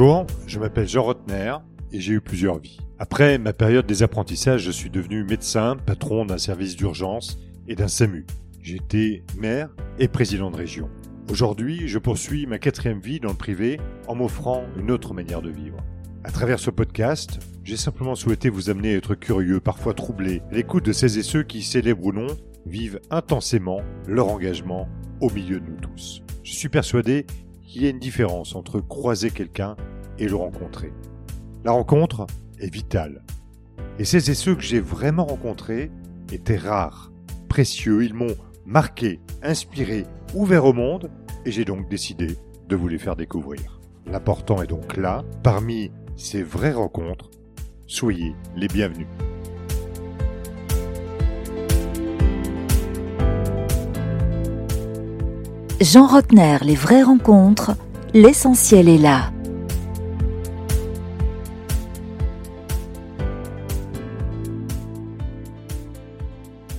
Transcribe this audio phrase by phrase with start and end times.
[0.00, 1.56] Bonjour, je m'appelle Jean Rotner
[1.90, 2.78] et j'ai eu plusieurs vies.
[3.00, 7.88] Après ma période des apprentissages, je suis devenu médecin, patron d'un service d'urgence et d'un
[7.88, 8.24] SAMU.
[8.62, 10.88] J'étais maire et président de région.
[11.32, 15.50] Aujourd'hui, je poursuis ma quatrième vie dans le privé en m'offrant une autre manière de
[15.50, 15.78] vivre.
[16.22, 20.54] À travers ce podcast, j'ai simplement souhaité vous amener à être curieux, parfois troublé, à
[20.54, 22.28] l'écoute de ces et ceux qui, célèbrent ou non,
[22.66, 24.86] vivent intensément leur engagement
[25.20, 26.22] au milieu de nous tous.
[26.44, 27.26] Je suis persuadé
[27.68, 29.76] qu'il y a une différence entre croiser quelqu'un
[30.18, 30.92] et le rencontrer.
[31.64, 32.26] La rencontre
[32.58, 33.22] est vitale.
[33.98, 35.90] Et ces et ceux que j'ai vraiment rencontrés
[36.32, 37.12] étaient rares,
[37.48, 38.34] précieux, ils m'ont
[38.64, 41.10] marqué, inspiré, ouvert au monde,
[41.44, 42.36] et j'ai donc décidé
[42.68, 43.80] de vous les faire découvrir.
[44.06, 47.30] L'important est donc là, parmi ces vraies rencontres,
[47.86, 49.06] soyez les bienvenus.
[55.80, 57.70] Jean Rotner, les vraies rencontres,
[58.12, 59.32] l'essentiel est là.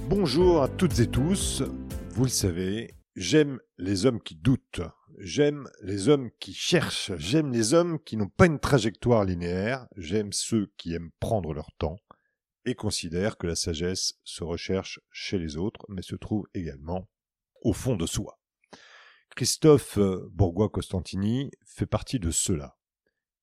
[0.10, 1.64] Bonjour à toutes et tous.
[2.10, 4.82] Vous le savez, j'aime les hommes qui doutent.
[5.18, 7.14] J'aime les hommes qui cherchent.
[7.16, 9.88] J'aime les hommes qui n'ont pas une trajectoire linéaire.
[9.96, 12.00] J'aime ceux qui aiment prendre leur temps
[12.66, 17.08] et considèrent que la sagesse se recherche chez les autres, mais se trouve également
[17.62, 18.39] au fond de soi.
[19.36, 19.98] Christophe
[20.32, 22.78] Bourgois-Costantini fait partie de ceux-là.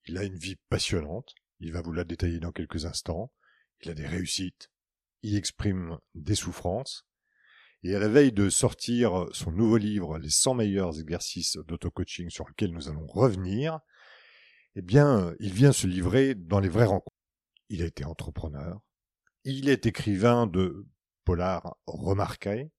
[0.06, 1.34] Il a une vie passionnante.
[1.60, 3.32] Il va vous la détailler dans quelques instants.
[3.82, 4.70] Il a des réussites,
[5.22, 7.06] il exprime des souffrances.
[7.82, 12.48] Et à la veille de sortir son nouveau livre, Les 100 meilleurs exercices d'auto-coaching sur
[12.48, 13.80] lesquels nous allons revenir,
[14.74, 17.16] eh bien, il vient se livrer dans les vraies rencontres.
[17.68, 18.80] Il a été entrepreneur.
[19.44, 20.86] Il est écrivain de
[21.24, 22.70] polar remarqué.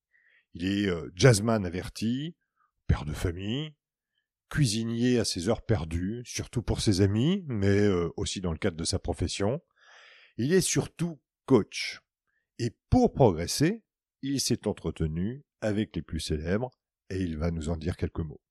[0.54, 2.36] Il est euh, jazzman averti,
[2.88, 3.74] père de famille,
[4.50, 8.78] cuisinier à ses heures perdues, surtout pour ses amis, mais euh, aussi dans le cadre
[8.78, 9.62] de sa profession.
[10.38, 12.02] Il est surtout coach.
[12.60, 13.84] Et pour progresser,
[14.22, 16.72] il s'est entretenu avec les plus célèbres
[17.10, 18.42] et il va nous en dire quelques mots.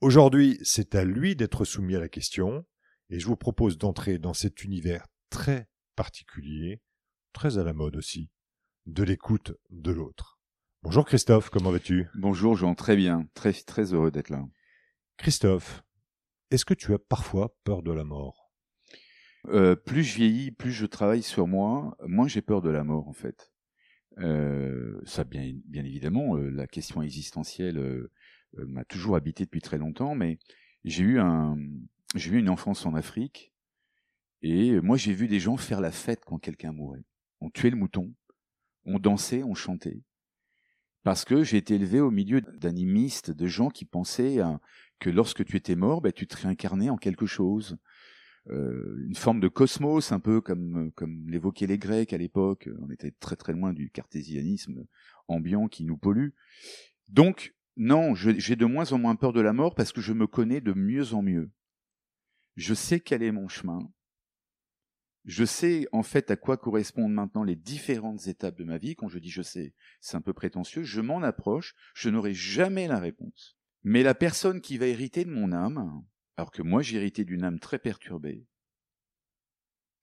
[0.00, 2.66] Aujourd'hui, c'est à lui d'être soumis à la question
[3.10, 6.82] et je vous propose d'entrer dans cet univers très particulier,
[7.32, 8.30] très à la mode aussi,
[8.86, 10.41] de l'écoute de l'autre.
[10.84, 12.08] Bonjour Christophe, comment vas-tu?
[12.16, 14.44] Bonjour Jean, très bien, très très heureux d'être là.
[15.16, 15.84] Christophe,
[16.50, 18.52] est-ce que tu as parfois peur de la mort?
[19.46, 23.06] Euh, plus je vieillis, plus je travaille sur moi, moins j'ai peur de la mort
[23.06, 23.52] en fait.
[24.18, 28.10] Euh, ça bien, bien évidemment, euh, la question existentielle euh,
[28.54, 30.40] m'a toujours habité depuis très longtemps, mais
[30.82, 31.56] j'ai eu un,
[32.16, 33.52] j'ai eu une enfance en Afrique
[34.42, 37.04] et moi j'ai vu des gens faire la fête quand quelqu'un mourait.
[37.40, 38.12] On tuait le mouton,
[38.84, 40.02] on dansait, on chantait.
[41.04, 44.38] Parce que j'ai été élevé au milieu d'animistes, de gens qui pensaient
[45.00, 47.76] que lorsque tu étais mort, ben, tu te réincarnais en quelque chose
[48.50, 52.68] euh, une forme de cosmos, un peu comme comme l'évoquaient les Grecs à l'époque.
[52.80, 54.84] On était très très loin du cartésianisme
[55.28, 56.30] ambiant qui nous pollue.
[57.08, 60.26] Donc non, j'ai de moins en moins peur de la mort parce que je me
[60.26, 61.50] connais de mieux en mieux.
[62.56, 63.90] Je sais quel est mon chemin.
[65.24, 68.96] Je sais en fait à quoi correspondent maintenant les différentes étapes de ma vie.
[68.96, 70.82] Quand je dis je sais, c'est un peu prétentieux.
[70.82, 71.74] Je m'en approche.
[71.94, 73.56] Je n'aurai jamais la réponse.
[73.84, 76.04] Mais la personne qui va hériter de mon âme,
[76.36, 78.46] alors que moi j'ai hérité d'une âme très perturbée.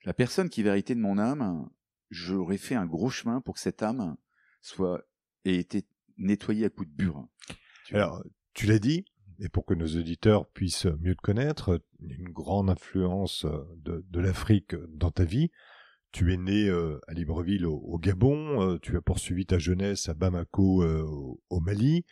[0.05, 1.69] La personne qui va hériter de mon âme,
[2.09, 4.15] j'aurais fait un gros chemin pour que cette âme
[4.61, 5.03] soit
[5.45, 5.85] ait été
[6.17, 7.29] nettoyée à coups de burin.
[7.91, 9.05] Alors, tu l'as dit,
[9.39, 13.45] et pour que nos auditeurs puissent mieux te connaître, une grande influence
[13.77, 15.49] de, de l'Afrique dans ta vie.
[16.11, 20.15] Tu es né euh, à Libreville au, Gabon, euh, tu as poursuivi ta jeunesse à
[20.15, 21.03] Bamako euh,
[21.49, 22.03] au Mali,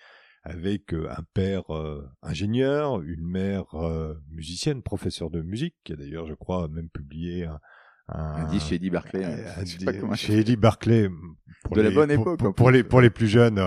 [0.44, 5.96] avec euh, un père euh, ingénieur, une mère euh, musicienne, professeur de musique, qui a
[5.96, 7.60] d'ailleurs, je crois, même publié un,
[8.10, 9.24] un, un disque chez Eddie Barclay.
[9.26, 11.10] Un, chez Eddie Barclay.
[11.64, 12.40] Pour de les, la bonne époque.
[12.40, 13.60] Pour, pour les, pour les plus jeunes,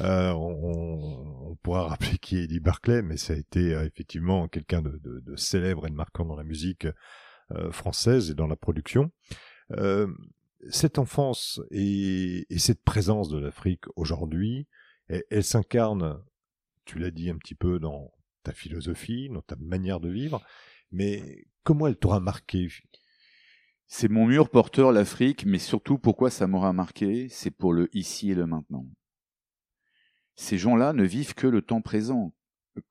[0.00, 4.82] euh, on, on, pourra rappeler qui est Eddie Barclay, mais ça a été effectivement quelqu'un
[4.82, 6.86] de, de, de, célèbre et de marquant dans la musique
[7.52, 9.12] euh, française et dans la production.
[9.72, 10.08] Euh,
[10.70, 14.66] cette enfance et, et, cette présence de l'Afrique aujourd'hui,
[15.08, 16.20] elle, s'incarne,
[16.84, 18.12] tu l'as dit un petit peu dans
[18.42, 20.42] ta philosophie, dans ta manière de vivre,
[20.90, 22.68] mais comment elle t'aura marqué?
[23.88, 28.32] C'est mon mur porteur, l'Afrique, mais surtout pourquoi ça m'aura marqué, c'est pour le ici
[28.32, 28.86] et le maintenant.
[30.34, 32.34] Ces gens-là ne vivent que le temps présent.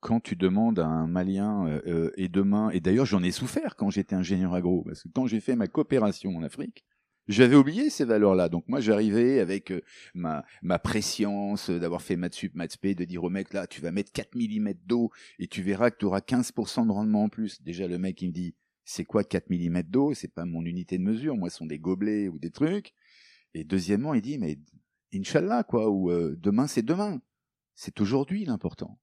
[0.00, 3.76] Quand tu demandes à un Malien euh, euh et demain, et d'ailleurs j'en ai souffert
[3.76, 6.84] quand j'étais ingénieur agro, parce que quand j'ai fait ma coopération en Afrique,
[7.28, 8.48] J'avais oublié ces valeurs-là.
[8.48, 9.82] Donc moi, j'arrivais avec euh,
[10.14, 14.12] ma, ma préscience d'avoir fait maths sup, de dire au mec, là, tu vas mettre
[14.12, 15.10] 4 mm d'eau
[15.40, 17.60] et tu verras que tu auras 15% de rendement en plus.
[17.62, 18.54] Déjà, le mec, il me dit,
[18.86, 20.14] c'est quoi 4 mm d'eau?
[20.14, 21.36] C'est pas mon unité de mesure.
[21.36, 22.94] Moi, ce sont des gobelets ou des trucs.
[23.52, 24.58] Et deuxièmement, il dit, mais
[25.12, 27.20] Inch'Allah, quoi, ou euh, demain, c'est demain.
[27.74, 28.98] C'est aujourd'hui l'important.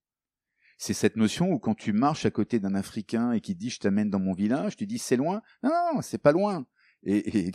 [0.80, 3.80] C'est cette notion où quand tu marches à côté d'un Africain et qui dit, je
[3.80, 5.44] t'amène dans mon village, tu dis, c'est loin.
[5.62, 6.66] Non, non, c'est pas loin
[7.06, 7.52] et,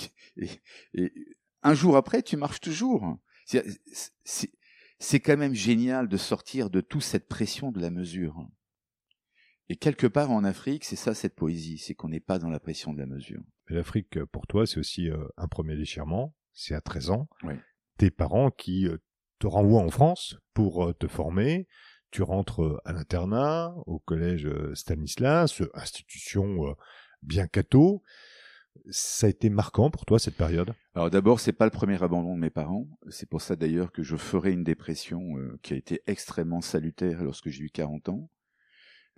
[1.63, 3.19] un jour après, tu marches toujours.
[4.99, 8.47] C'est quand même génial de sortir de toute cette pression de la mesure.
[9.69, 12.61] Et quelque part en Afrique, c'est ça cette poésie, c'est qu'on n'est pas dans la
[12.61, 13.43] pression de la mesure.
[13.69, 16.35] L'Afrique, pour toi, c'est aussi euh, un premier déchirement.
[16.53, 17.29] C'est à 13 ans.
[17.99, 18.97] Tes parents qui euh,
[19.39, 21.69] te renvoient en France pour euh, te former.
[22.11, 26.75] Tu rentres à l'internat, au collège Stanislas, institution
[27.23, 28.03] bien catho
[28.91, 30.73] ça a été marquant pour toi cette période?
[30.95, 32.87] Alors d'abord, c'est pas le premier abandon de mes parents.
[33.09, 37.23] C'est pour ça d'ailleurs que je ferai une dépression euh, qui a été extrêmement salutaire
[37.23, 38.31] lorsque j'ai eu 40 ans.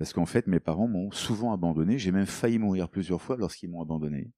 [0.00, 1.99] Parce qu'en fait, mes parents m'ont souvent abandonné.
[1.99, 4.32] J'ai même failli mourir plusieurs fois lorsqu'ils m'ont abandonné.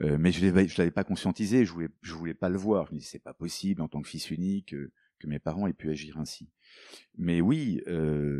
[0.00, 2.88] Euh, mais je ne l'avais pas conscientisé, je voulais, voulais pas le voir.
[2.88, 4.90] Je me disais, c'est pas possible en tant que fils unique euh,
[5.20, 6.50] que mes parents aient pu agir ainsi.
[7.16, 7.80] Mais oui,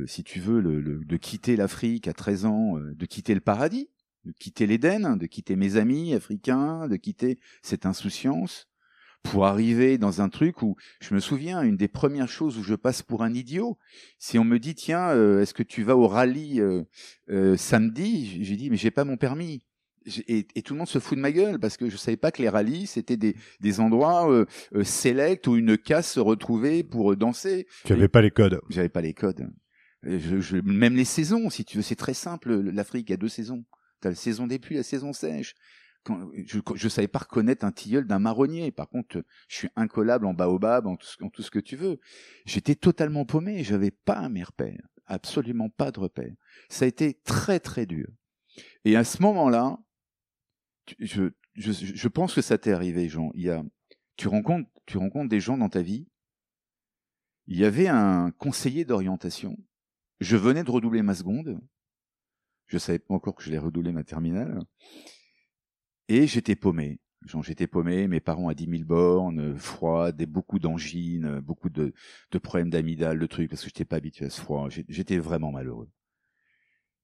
[0.09, 3.89] si tu veux, de quitter l'Afrique à 13 ans, de quitter le paradis,
[4.25, 8.69] de quitter l'Éden, de quitter mes amis africains, de quitter cette insouciance,
[9.31, 12.75] pour arriver dans un truc où je me souviens une des premières choses où je
[12.75, 13.79] passe pour un idiot,
[14.19, 16.83] si on me dit tiens euh, est-ce que tu vas au rallye euh,
[17.31, 19.65] euh, samedi, j'ai dit mais j'ai pas mon permis.
[20.29, 22.41] Et, tout le monde se fout de ma gueule parce que je savais pas que
[22.41, 24.47] les rallyes c'était des, des endroits euh,
[24.85, 27.67] select où une casse se retrouvait pour danser.
[27.85, 28.61] Tu avais pas les codes.
[28.69, 29.49] J'avais pas les codes.
[30.05, 32.55] Je, je, même les saisons, si tu veux, c'est très simple.
[32.55, 33.65] L'Afrique a deux saisons.
[34.01, 35.55] T'as la saison des pluies, la saison sèche.
[36.35, 38.71] Je ne savais pas reconnaître un tilleul d'un marronnier.
[38.71, 42.01] Par contre, je suis incollable en baobab, en tout, ce que tu veux.
[42.45, 43.65] J'étais totalement paumé.
[43.65, 44.87] J'avais pas mes repères.
[45.07, 46.35] Absolument pas de repères.
[46.69, 48.09] Ça a été très très dur.
[48.85, 49.79] Et à ce moment-là,
[50.99, 53.31] je, je, je pense que ça t'est arrivé, Jean.
[53.35, 53.63] Il y a,
[54.17, 56.09] tu rencontres, tu rencontres des gens dans ta vie.
[57.47, 59.57] Il y avait un conseiller d'orientation.
[60.21, 61.61] Je venais de redoubler ma seconde.
[62.67, 64.61] Je savais pas encore que je l'ai redoublé ma terminale.
[66.09, 67.01] Et j'étais paumé.
[67.43, 71.93] J'étais paumé, mes parents à 10 000 bornes, froid, beaucoup d'angines, beaucoup de,
[72.41, 74.69] problèmes d'amidale, de trucs, parce que j'étais pas habitué à ce froid.
[74.89, 75.91] J'étais vraiment malheureux.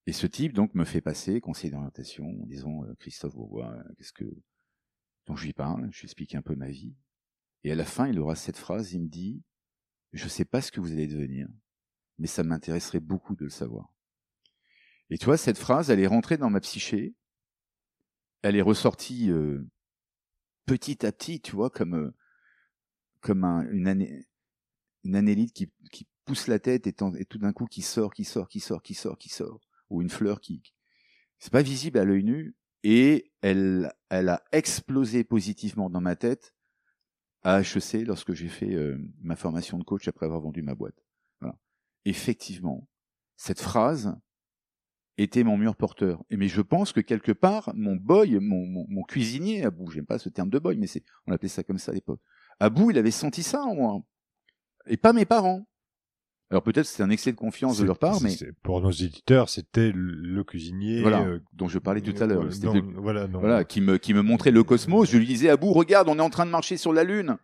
[0.06, 4.12] Et ce type, donc, me fait passer conseiller d'orientation en disant, euh, Christophe Bourgois, qu'est-ce
[4.12, 4.24] que...
[5.26, 6.94] Donc je lui parle, je lui explique un peu ma vie.
[7.62, 9.42] Et à la fin, il aura cette phrase, il me dit,
[10.12, 11.46] je sais pas ce que vous allez devenir,
[12.18, 13.94] mais ça m'intéresserait beaucoup de le savoir.
[15.10, 17.14] Et tu cette phrase, elle est rentrée dans ma psyché.
[18.42, 19.30] Elle est ressortie
[20.66, 22.12] petit à petit, tu vois, comme
[23.20, 24.26] comme un, une, ané,
[25.04, 28.48] une anélite qui, qui pousse la tête et, tout d'un coup qui sort, qui sort,
[28.48, 29.60] qui sort, qui sort, qui sort,
[29.90, 30.62] ou une fleur qui,
[31.38, 36.54] c'est pas visible à l'œil nu, et elle, elle a explosé positivement dans ma tête
[37.42, 38.76] à HEC lorsque j'ai fait
[39.20, 41.04] ma formation de coach après avoir vendu ma boîte.
[42.04, 42.88] Effectivement,
[43.36, 44.16] cette phrase,
[45.18, 46.22] était mon mur porteur.
[46.30, 50.06] Et mais je pense que quelque part, mon boy, mon, mon, mon cuisinier, Abou, j'aime
[50.06, 52.20] pas ce terme de boy, mais c'est, on appelait ça comme ça à l'époque.
[52.60, 54.00] Abou, il avait senti ça en moi.
[54.86, 55.66] Et pas mes parents.
[56.50, 59.90] Alors peut-être c'est un excès de confiance de leur part, mais pour nos éditeurs, c'était
[59.94, 62.46] le cuisinier voilà, euh, dont je parlais tout à l'heure.
[62.96, 65.10] voilà, voilà, qui me qui me montrait le cosmos.
[65.10, 67.38] Je lui disais Abou, regarde, on est en train de marcher sur la lune.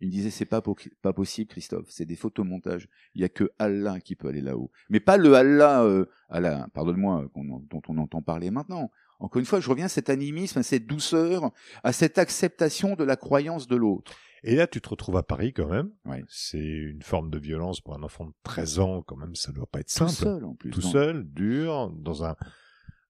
[0.00, 0.62] Il me disait c'est pas
[1.02, 2.88] pas possible Christophe, c'est des photomontages.
[3.14, 6.68] Il y a que Allah qui peut aller là-haut, mais pas le Allah euh, Allah,
[6.74, 8.90] pardonne-moi dont on entend parler maintenant.
[9.18, 11.50] Encore une fois, je reviens à cet animisme, à cette douceur,
[11.82, 14.12] à cette acceptation de la croyance de l'autre.
[14.42, 15.90] Et là, tu te retrouves à Paris quand même.
[16.28, 19.66] C'est une forme de violence pour un enfant de 13 ans, quand même, ça doit
[19.66, 20.10] pas être simple.
[20.10, 20.70] Tout seul, en plus.
[20.70, 22.36] Tout seul, dur, dans un,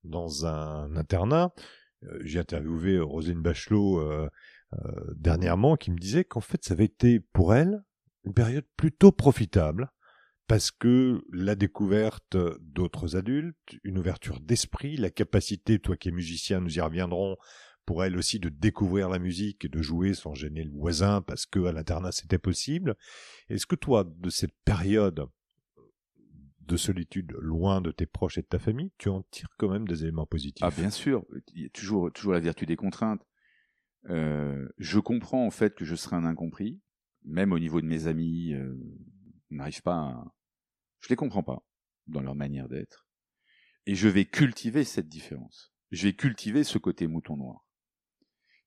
[0.05, 1.53] dans un internat.
[2.05, 4.29] Euh, j'ai interviewé Rosine Bachelot, euh,
[4.73, 7.85] euh, dernièrement qui me disait qu'en fait ça avait été pour elle
[8.25, 9.93] une période plutôt profitable
[10.49, 16.61] parce que la découverte d'autres adultes, une ouverture d'esprit, la capacité, toi qui es musicien,
[16.61, 17.37] nous y reviendrons,
[17.85, 21.47] pour elle aussi de découvrir la musique et de jouer sans gêner le voisin parce
[21.47, 22.97] que à l'internat c'était possible.
[23.49, 25.27] Est-ce que toi, de cette période
[26.61, 29.87] de solitude loin de tes proches et de ta famille, tu en tires quand même
[29.87, 30.65] des éléments positifs?
[30.65, 33.25] Ah bien sûr, il y a toujours, toujours la vertu des contraintes.
[34.09, 36.81] Euh, je comprends en fait que je serai un incompris,
[37.25, 38.75] même au niveau de mes amis, euh,
[39.51, 40.25] n'arrive pas à...
[41.01, 41.65] Je les comprends pas
[42.07, 43.07] dans leur manière d'être.
[43.87, 45.73] Et je vais cultiver cette différence.
[45.91, 47.67] Je vais cultiver ce côté mouton noir.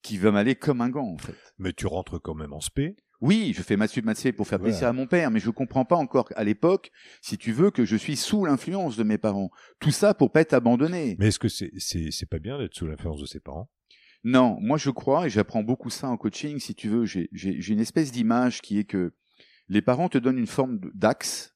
[0.01, 1.35] qui va m'aller comme un gant en fait.
[1.57, 2.95] Mais tu rentres quand même en spé.
[3.21, 4.71] Oui, je fais ma sub pour faire Voilà.
[4.71, 6.89] plaisir à mon père, mais je comprends pas encore à l'époque,
[7.21, 9.49] si tu veux, que je suis sous l'influence de mes parents.
[9.81, 11.17] Tout ça pour pas être abandonné.
[11.19, 13.69] Mais est-ce que c'est c'est c'est pas bien d'être sous l'influence de ses parents?
[14.23, 17.79] Non, moi je crois, et j'apprends beaucoup ça en coaching, si tu veux, j'ai une
[17.79, 19.13] espèce d'image qui est que
[19.69, 21.55] les parents te donnent une forme d'axe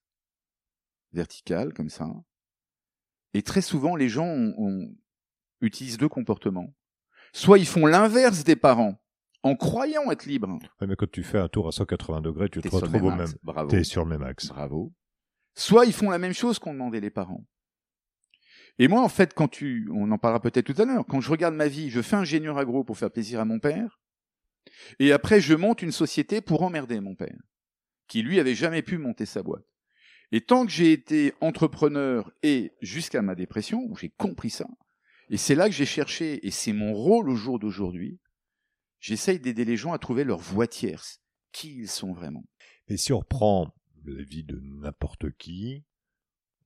[1.11, 2.07] vertical, comme ça,
[3.33, 4.95] et très souvent les gens ont- ont-
[5.61, 6.73] utilisent deux comportements.
[7.33, 9.01] Soit ils font l'inverse des parents,
[9.43, 10.57] en croyant être libres.
[10.79, 13.27] Ouais, mais quand tu fais un tour à 180 degrés, tu te retrouves au même.
[13.69, 14.47] T'es sur le même axe.
[14.47, 14.93] Bravo.
[15.55, 17.45] Soit ils font la même chose qu'ont demandé les parents.
[18.79, 21.29] Et moi, en fait, quand tu, on en parlera peut-être tout à l'heure, quand je
[21.29, 23.99] regarde ma vie, je fais ingénieur agro pour faire plaisir à mon père,
[24.99, 27.37] et après je monte une société pour emmerder mon père,
[28.07, 29.65] qui lui avait jamais pu monter sa boîte.
[30.31, 34.67] Et tant que j'ai été entrepreneur et jusqu'à ma dépression, où j'ai compris ça,
[35.29, 38.19] et c'est là que j'ai cherché, et c'est mon rôle au jour d'aujourd'hui,
[38.99, 42.43] j'essaye d'aider les gens à trouver leur voie tierce, qui ils sont vraiment.
[42.87, 43.73] Et si on reprend
[44.05, 45.85] la vie de n'importe qui,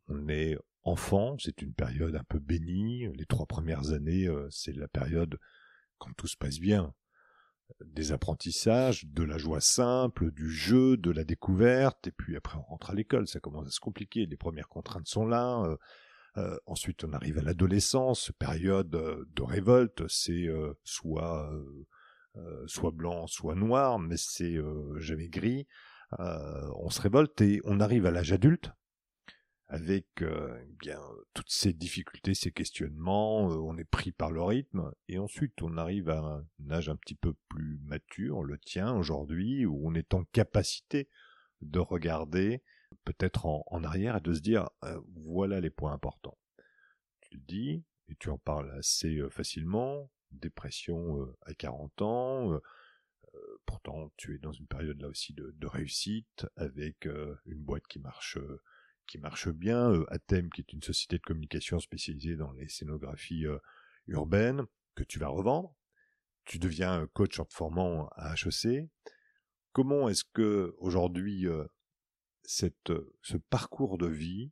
[0.08, 3.08] on est enfant, c'est une période un peu bénie.
[3.14, 5.38] Les trois premières années, euh, c'est la période
[5.98, 6.94] quand tout se passe bien.
[7.84, 12.62] Des apprentissages, de la joie simple, du jeu, de la découverte, et puis après on
[12.62, 14.26] rentre à l'école, ça commence à se compliquer.
[14.26, 15.62] Les premières contraintes sont là.
[15.64, 15.76] euh,
[16.38, 20.08] euh, ensuite, on arrive à l'adolescence, période euh, de révolte.
[20.08, 21.88] C'est euh, soit euh,
[22.38, 25.68] euh, soit blanc, soit noir, mais c'est euh, jamais gris.
[26.20, 28.72] Euh, on se révolte et on arrive à l'âge adulte
[29.70, 31.02] avec euh, eh bien
[31.34, 33.52] toutes ces difficultés, ces questionnements.
[33.52, 36.96] euh, on est pris par le rythme et ensuite on arrive à un âge un
[36.96, 41.10] petit peu plus mature, le tien aujourd'hui, où on est en capacité
[41.62, 42.64] de regarder
[43.04, 46.38] peut-être en, arrière et de se dire euh, voilà les points importants.
[47.22, 50.10] Tu le dis et tu en parles assez facilement.
[50.32, 52.60] Dépression à 40 ans.
[53.66, 57.06] pourtant, tu es dans une période là aussi de, réussite avec
[57.46, 58.38] une boîte qui marche
[59.08, 59.92] qui marche bien.
[59.92, 63.58] Euh, Athème, qui est une société de communication spécialisée dans les scénographies euh,
[64.08, 64.64] urbaines
[64.96, 65.74] que tu vas revendre.
[66.46, 68.88] Tu deviens euh, coach en te formant à HEC.
[69.72, 71.46] Comment est-ce que aujourd'hui
[72.44, 74.52] ce parcours de vie,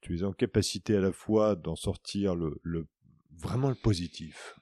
[0.00, 2.88] tu es en capacité à la fois d'en sortir le, le
[3.30, 4.58] vraiment le positif?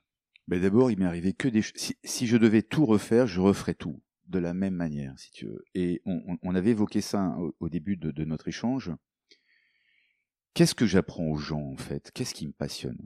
[0.46, 3.72] Ben d'abord, il m'est arrivé que des si, si je devais tout refaire, je referais
[3.72, 5.64] tout de la même manière, si tu veux.
[5.74, 8.92] Et on, avait évoqué ça au, au début de notre échange.
[10.58, 12.10] Qu'est-ce que j'apprends aux gens en fait?
[12.12, 12.98] Qu'est-ce qui me passionne?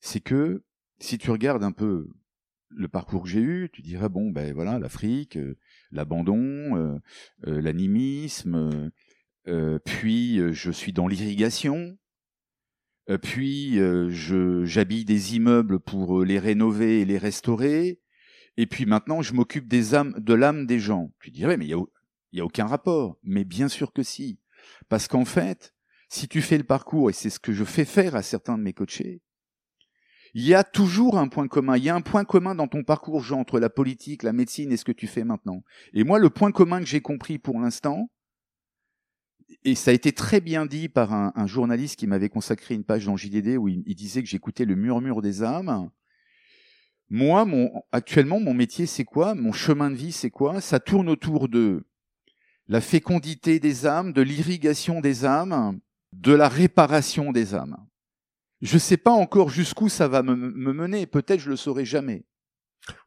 [0.00, 0.64] C'est que
[0.98, 2.08] si tu regardes un peu
[2.70, 5.56] le parcours que j'ai eu, tu dirais bon ben voilà l'Afrique, euh,
[5.92, 6.34] l'abandon,
[6.76, 6.98] euh,
[7.46, 8.90] euh, l'animisme,
[9.84, 11.96] puis je suis dans l'irrigation,
[13.22, 18.00] puis j'habille des immeubles pour les rénover et les restaurer.
[18.56, 21.12] Et puis maintenant, je m'occupe des âmes, de l'âme des gens.
[21.20, 21.92] Tu dirais, mais il y a, au-
[22.32, 23.18] il y a aucun rapport.
[23.22, 24.40] Mais bien sûr que si,
[24.88, 25.73] parce qu'en fait,
[26.14, 28.62] si tu fais le parcours et c'est ce que je fais faire à certains de
[28.62, 29.20] mes coachés,
[30.34, 31.76] il y a toujours un point commun.
[31.76, 34.72] Il y a un point commun dans ton parcours, Jean, entre la politique, la médecine
[34.72, 35.62] et ce que tu fais maintenant.
[35.92, 38.10] Et moi, le point commun que j'ai compris pour l'instant,
[39.64, 43.06] et ça a été très bien dit par un, journaliste qui m'avait consacré une page
[43.06, 45.90] dans JDD où il, il disait que j'écoutais le murmure des âmes.
[47.10, 49.34] Moi, mon, actuellement, mon métier, c'est quoi?
[49.34, 50.60] Mon chemin de vie, c'est quoi?
[50.60, 51.86] Ça tourne autour de
[52.66, 55.78] la fécondité des âmes, de l'irrigation des âmes,
[56.20, 57.76] de la réparation des âmes.
[58.60, 61.06] Je sais pas encore jusqu'où ça va me, me mener.
[61.06, 62.24] Peut-être je le saurai jamais.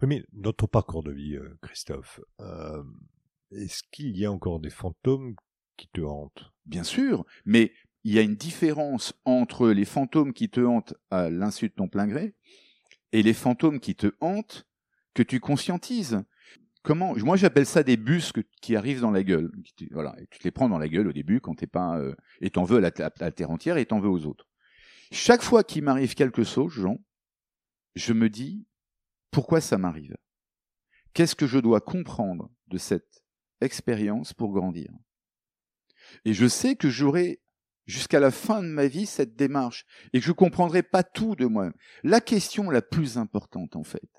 [0.02, 2.84] Oui, mais dans ton parcours de vie, euh, Christophe, euh,
[3.52, 5.36] est-ce qu'il y a encore des fantômes
[5.78, 6.52] qui te hantent?
[6.66, 7.72] Bien sûr, mais
[8.04, 11.88] il y a une différence entre les fantômes qui te hantent à l'insu de ton
[11.88, 12.36] plein gré
[13.12, 14.68] et les fantômes qui te hantent
[15.14, 16.24] que tu conscientises.
[16.96, 19.52] Moi, j'appelle ça des bus qui arrivent dans la gueule.
[19.76, 22.64] Tu te les prends dans la gueule au début quand t'es pas euh, et t'en
[22.64, 22.92] veux à la,
[23.32, 24.48] terre entière et t'en veux aux autres.
[25.12, 26.98] Chaque fois qu'il m'arrive quelque chose, Jean,
[27.96, 28.66] je me dis
[29.32, 30.16] pourquoi ça m'arrive?
[31.14, 33.24] Qu'est-ce que je dois comprendre de cette
[33.62, 34.92] expérience pour grandir?
[36.26, 37.42] Et je sais que j'aurai
[37.86, 41.46] jusqu'à la fin de ma vie cette démarche et que je comprendrai pas tout de
[41.46, 41.74] moi-même.
[42.04, 44.10] La question la plus importante, en fait,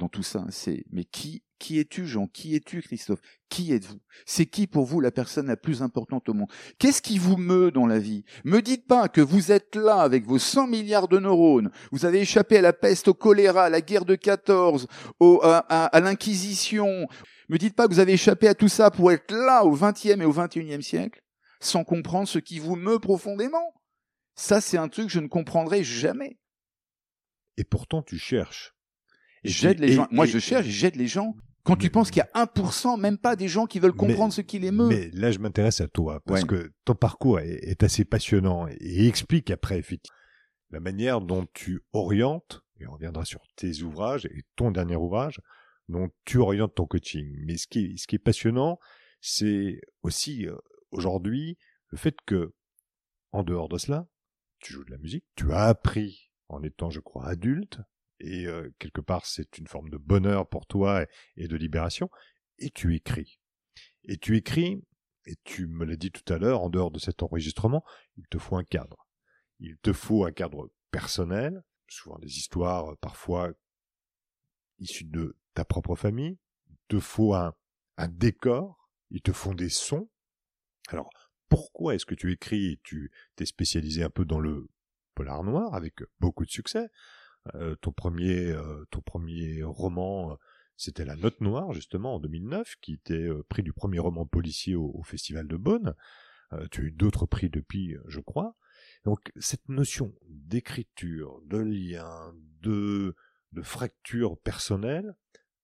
[0.00, 2.26] dans tout ça, c'est mais qui qui es-tu, Jean?
[2.26, 3.20] Qui es-tu, Christophe?
[3.50, 4.00] Qui êtes-vous?
[4.24, 6.48] C'est qui pour vous la personne la plus importante au monde?
[6.78, 8.24] Qu'est-ce qui vous meut dans la vie?
[8.44, 12.20] Me dites pas que vous êtes là avec vos 100 milliards de neurones, vous avez
[12.22, 14.86] échappé à la peste, au choléra, à la guerre de 14,
[15.20, 17.06] au, à, à- à l'inquisition.
[17.50, 20.22] Me dites pas que vous avez échappé à tout ça pour être là au 20e
[20.22, 21.20] et au 21e siècle
[21.60, 23.74] sans comprendre ce qui vous meut profondément.
[24.34, 26.38] Ça, c'est un truc que je ne comprendrai jamais.
[27.58, 28.72] Et pourtant, tu cherches.
[29.44, 30.06] J'aide les gens.
[30.10, 31.36] Moi, je cherche, j'aide les gens.
[31.62, 34.40] Quand tu penses qu'il y a 1%, même pas des gens qui veulent comprendre ce
[34.40, 34.88] qui les meut.
[34.88, 39.50] Mais là, je m'intéresse à toi, parce que ton parcours est, assez passionnant et explique
[39.50, 40.16] après, effectivement,
[40.70, 45.40] la manière dont tu orientes, et on reviendra sur tes ouvrages et ton dernier ouvrage,
[45.88, 47.36] dont tu orientes ton coaching.
[47.44, 48.78] Mais ce qui est, ce qui est passionnant,
[49.20, 50.56] c'est aussi euh,
[50.92, 52.54] aujourd'hui le fait que,
[53.32, 54.06] en dehors de cela,
[54.60, 57.80] tu joues de la musique, tu as appris en étant, je crois, adulte,
[58.20, 61.04] et euh, quelque part c'est une forme de bonheur pour toi
[61.36, 62.10] et, de libération,
[62.58, 63.40] et tu écris.
[64.04, 64.82] Et tu écris,
[65.26, 67.84] et tu me l'as dit tout à l'heure, en dehors de cet enregistrement,
[68.16, 69.06] il te faut un cadre.
[69.58, 73.52] Il te faut un cadre personnel, souvent des histoires euh, parfois
[74.78, 77.54] issues de ta propre famille, il te faut un,
[77.96, 80.08] un décor, il te faut des sons.
[80.88, 81.10] Alors,
[81.48, 84.68] pourquoi est-ce que tu écris Tu t'es spécialisé un peu dans le
[85.14, 86.88] polar noir avec beaucoup de succès?
[87.54, 90.38] Euh, ton premier, euh, ton premier roman,
[90.76, 94.74] c'était La Note Noire justement en 2009, qui était euh, prix du premier roman policier
[94.74, 95.94] au, Festival de Bonn.
[96.70, 98.56] tu as eu d'autres prix depuis, je crois.
[99.04, 103.14] Donc cette notion d'écriture, de lien, de,
[103.52, 105.14] de fracture personnelle,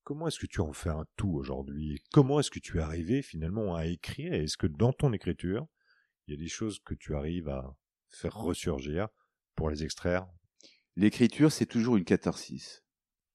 [0.04, 2.02] comment est-ce que tu en fais un tout aujourd'hui?
[2.12, 4.33] Comment est-ce que tu es arrivé finalement à écrire?
[4.33, 5.66] Est-ce que dans ton écriture,
[6.26, 7.76] il y a des choses que tu arrives à
[8.09, 9.09] faire ressurgir
[9.54, 10.26] pour les extraire
[10.96, 12.82] L'écriture, c'est toujours une catharsis.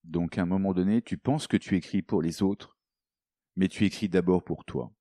[0.03, 2.77] Donc à un moment donné, tu penses que tu écris pour les autres,
[3.55, 4.91] mais tu écris d'abord pour toi.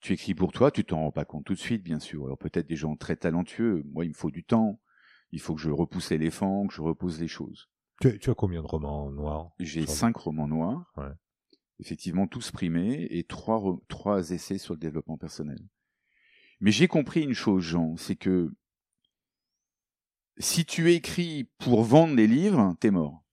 [0.00, 2.24] Tu écris pour toi, tu t'en rends pas compte tout de suite, bien sûr.
[2.24, 3.82] Alors peut-être des gens très talentueux.
[3.92, 4.80] Moi, il me faut du temps.
[5.30, 7.68] Il faut que je repousse l'éléphant, que je repose les choses.
[8.00, 10.94] Tu as, combien de romans noirs J'ai cinq romans noirs.
[11.80, 15.58] Effectivement, tous primés et trois, trois essais sur le développement personnel.
[16.60, 18.52] Mais j'ai compris une chose, Jean, c'est que
[20.38, 23.24] si tu écris pour vendre des livres, t'es mort.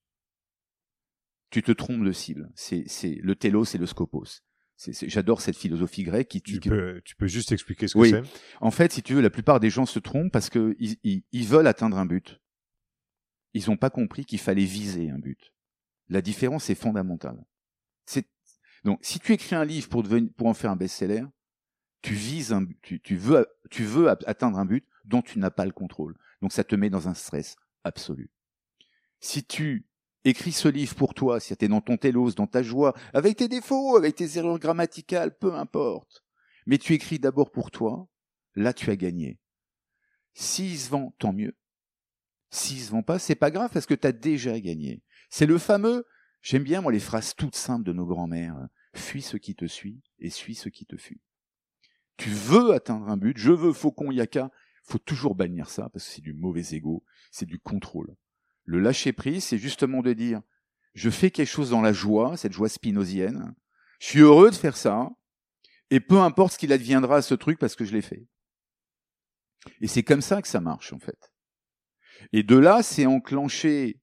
[1.50, 2.52] Tu te trompes de cible.
[2.56, 2.86] C'est,
[3.22, 4.42] le télos et le scopos.
[5.04, 6.28] J'adore cette philosophie grecque.
[6.28, 8.22] Qui, tu, peux, tu peux juste expliquer ce que c'est?
[8.60, 11.48] En fait, si tu veux, la plupart des gens se trompent parce qu'ils ils, ils
[11.48, 12.42] veulent atteindre un but.
[13.54, 15.54] Ils n'ont pas compris qu'il fallait viser un but.
[16.10, 17.46] La différence est fondamentale.
[18.06, 18.28] C'est
[18.84, 21.24] donc si tu écris un livre pour devenir, pour en faire un best-seller,
[22.02, 25.66] tu vises un tu, tu veux tu veux atteindre un but dont tu n'as pas
[25.66, 26.16] le contrôle.
[26.42, 28.32] Donc ça te met dans un stress absolu.
[29.20, 29.88] Si tu
[30.24, 33.38] écris ce livre pour toi, si tu es dans ton télos, dans ta joie, avec
[33.38, 36.24] tes défauts, avec tes erreurs grammaticales, peu importe.
[36.66, 38.08] Mais tu écris d'abord pour toi,
[38.56, 39.40] là tu as gagné.
[40.34, 41.56] S'il se vend, tant mieux.
[42.50, 45.04] S'il se vend pas, c'est pas grave parce que tu as déjà gagné.
[45.30, 46.06] C'est le fameux,
[46.42, 48.68] j'aime bien moi les phrases toutes simples de nos grands-mères.
[48.94, 51.22] Fuis ce qui te suit et suis ce qui te fuit.
[52.18, 54.52] Tu veux atteindre un but, je veux Faucon Yaka,
[54.86, 58.16] faut toujours bannir ça parce que c'est du mauvais ego, c'est du contrôle.
[58.64, 60.42] Le lâcher prise, c'est justement de dire,
[60.94, 63.54] je fais quelque chose dans la joie, cette joie spinozienne,
[64.00, 65.10] je suis heureux de faire ça,
[65.90, 68.28] et peu importe ce qu'il adviendra à ce truc parce que je l'ai fait.
[69.82, 71.32] Et c'est comme ça que ça marche, en fait.
[72.32, 74.02] Et de là, c'est enclencher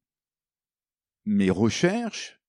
[1.24, 2.40] mes recherches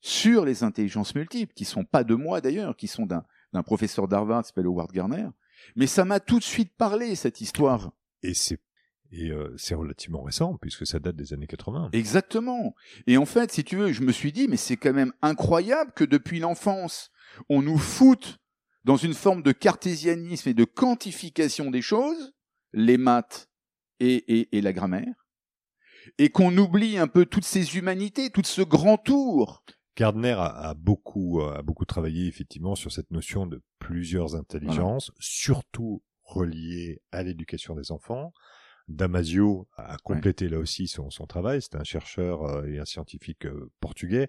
[0.00, 4.08] sur les intelligences multiples, qui sont pas de moi d'ailleurs, qui sont d'un, d'un professeur
[4.08, 5.28] d'Harvard qui s'appelle Howard Garner.
[5.76, 7.92] Mais ça m'a tout de suite parlé, cette histoire.
[8.22, 8.60] Et c'est
[9.16, 11.90] et euh, c'est relativement récent, puisque ça date des années 80.
[11.92, 12.74] Exactement.
[13.06, 15.92] Et en fait, si tu veux, je me suis dit, mais c'est quand même incroyable
[15.94, 17.12] que depuis l'enfance,
[17.48, 18.40] on nous foute
[18.84, 22.34] dans une forme de cartésianisme et de quantification des choses,
[22.72, 23.48] les maths
[24.00, 25.28] et, et, la grammaire,
[26.18, 29.64] et qu'on oublie un peu toutes ces humanités, tout ce grand tour.
[29.96, 37.00] Gardner a, beaucoup, a beaucoup travaillé effectivement sur cette notion de plusieurs intelligences, surtout reliées
[37.12, 38.32] à l'éducation des enfants.
[38.88, 41.62] Damasio a complété là aussi son, son travail.
[41.62, 44.28] C'est un chercheur euh, et un scientifique euh, portugais.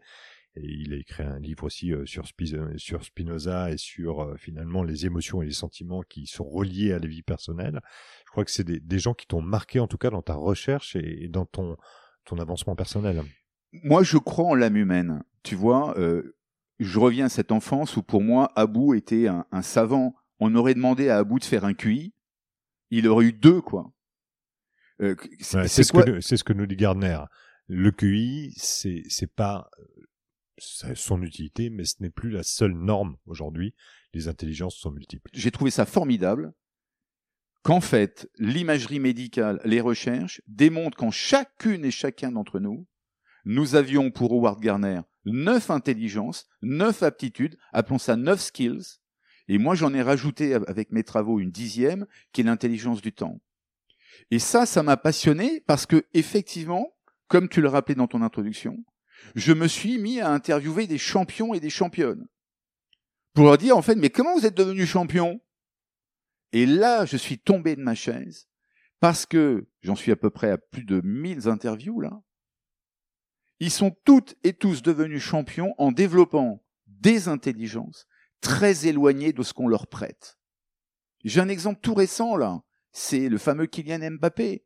[0.56, 5.42] Et il a écrit un livre aussi euh, sur, Spinoza et sur finalement les émotions
[5.42, 7.82] et les sentiments qui sont reliés à la vie personnelle.
[8.26, 10.36] Je crois que c'est des, des, gens qui t'ont marqué en tout cas dans ta
[10.36, 11.76] recherche et, dans ton,
[12.24, 13.24] ton avancement personnel.
[13.84, 15.24] Moi, je crois en l'âme humaine.
[15.46, 15.96] Tu vois,
[16.80, 20.16] je reviens à cette enfance où pour moi, Abou était un, un savant.
[20.40, 22.14] On aurait demandé à Abou de faire un QI.
[22.90, 23.94] Il aurait eu deux, quoi.
[25.02, 27.20] Euh, c'est ce, que, ce que nous dit Gardner.
[27.68, 29.70] Le QI, c'est c'est pas
[30.58, 33.76] son utilité, mais ce n'est plus la seule norme aujourd'hui.
[34.14, 35.30] Les intelligences sont multiples.
[35.34, 36.54] J'ai trouvé ça formidable
[37.64, 42.88] qu'en fait, l'imagerie médicale, les recherches démontrent qu'en chacune et chacun d'entre nous,
[43.46, 49.00] nous avions pour Howard Gardner neuf intelligences, neuf aptitudes, appelons ça neuf skills,
[49.48, 53.42] et moi j'en ai rajouté avec mes travaux une dixième, qui est l'intelligence du temps.
[54.32, 56.96] Et ça, ça m'a passionné parce que effectivement,
[57.28, 58.78] comme tu le rappelais dans ton introduction,
[59.36, 62.28] je me suis mis à interviewer des champions et des championnes
[63.34, 65.42] pour leur dire en fait, mais comment vous êtes devenu champion
[66.54, 68.48] Et là, je suis tombé de ma chaise
[69.00, 72.22] parce que j'en suis à peu près à plus de 1000 interviews là.
[73.60, 78.06] Ils sont toutes et tous devenus champions en développant des intelligences
[78.42, 80.38] très éloignées de ce qu'on leur prête.
[81.24, 84.66] J'ai un exemple tout récent là, c'est le fameux Kylian Mbappé.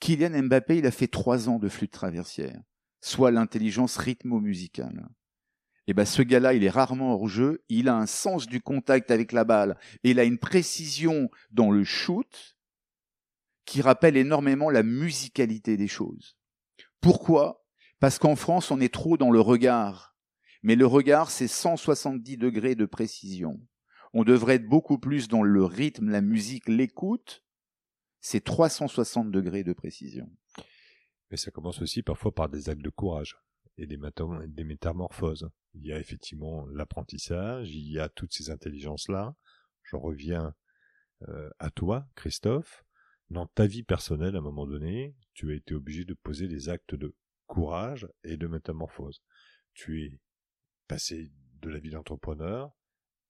[0.00, 2.60] Kylian Mbappé, il a fait trois ans de flûte traversière,
[3.00, 5.08] soit l'intelligence rythmo-musicale.
[5.86, 8.60] Et eh ben ce gars-là, il est rarement hors jeu, il a un sens du
[8.60, 12.56] contact avec la balle, et il a une précision dans le shoot
[13.64, 16.36] qui rappelle énormément la musicalité des choses.
[17.00, 17.59] Pourquoi?
[18.00, 20.16] Parce qu'en France, on est trop dans le regard.
[20.62, 23.60] Mais le regard, c'est 170 degrés de précision.
[24.12, 27.44] On devrait être beaucoup plus dans le rythme, la musique, l'écoute.
[28.20, 30.30] C'est 360 degrés de précision.
[31.30, 33.38] Mais ça commence aussi parfois par des actes de courage
[33.78, 33.96] et des,
[34.64, 35.48] métamorphoses.
[35.74, 39.36] Il y a effectivement l'apprentissage, il y a toutes ces intelligences-là.
[39.84, 40.54] Je reviens
[41.28, 42.84] euh, à toi, Christophe
[43.30, 46.68] dans ta vie personnelle, à un moment donné, tu as été obligé de poser des
[46.68, 47.14] actes de
[47.50, 49.22] courage et de métamorphose.
[49.74, 50.20] Tu es
[50.86, 52.70] passé de la vie d'entrepreneur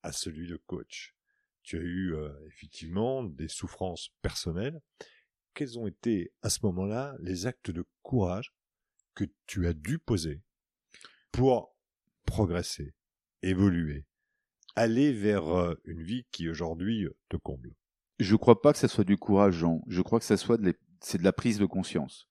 [0.03, 1.17] à celui de coach.
[1.63, 4.83] Tu as eu euh, effectivement des souffrances personnelles.
[5.55, 8.53] Quels ont été à ce moment-là les actes de courage
[9.15, 10.43] que tu as dû poser
[11.33, 11.75] pour
[12.27, 12.95] progresser,
[13.43, 14.05] évoluer,
[14.77, 17.75] aller vers euh, une vie qui aujourd'hui te comble?
[18.19, 19.81] Je crois pas que ça soit du courage, Jean.
[19.87, 20.61] Je crois que soit
[21.01, 22.30] c'est de la prise de conscience.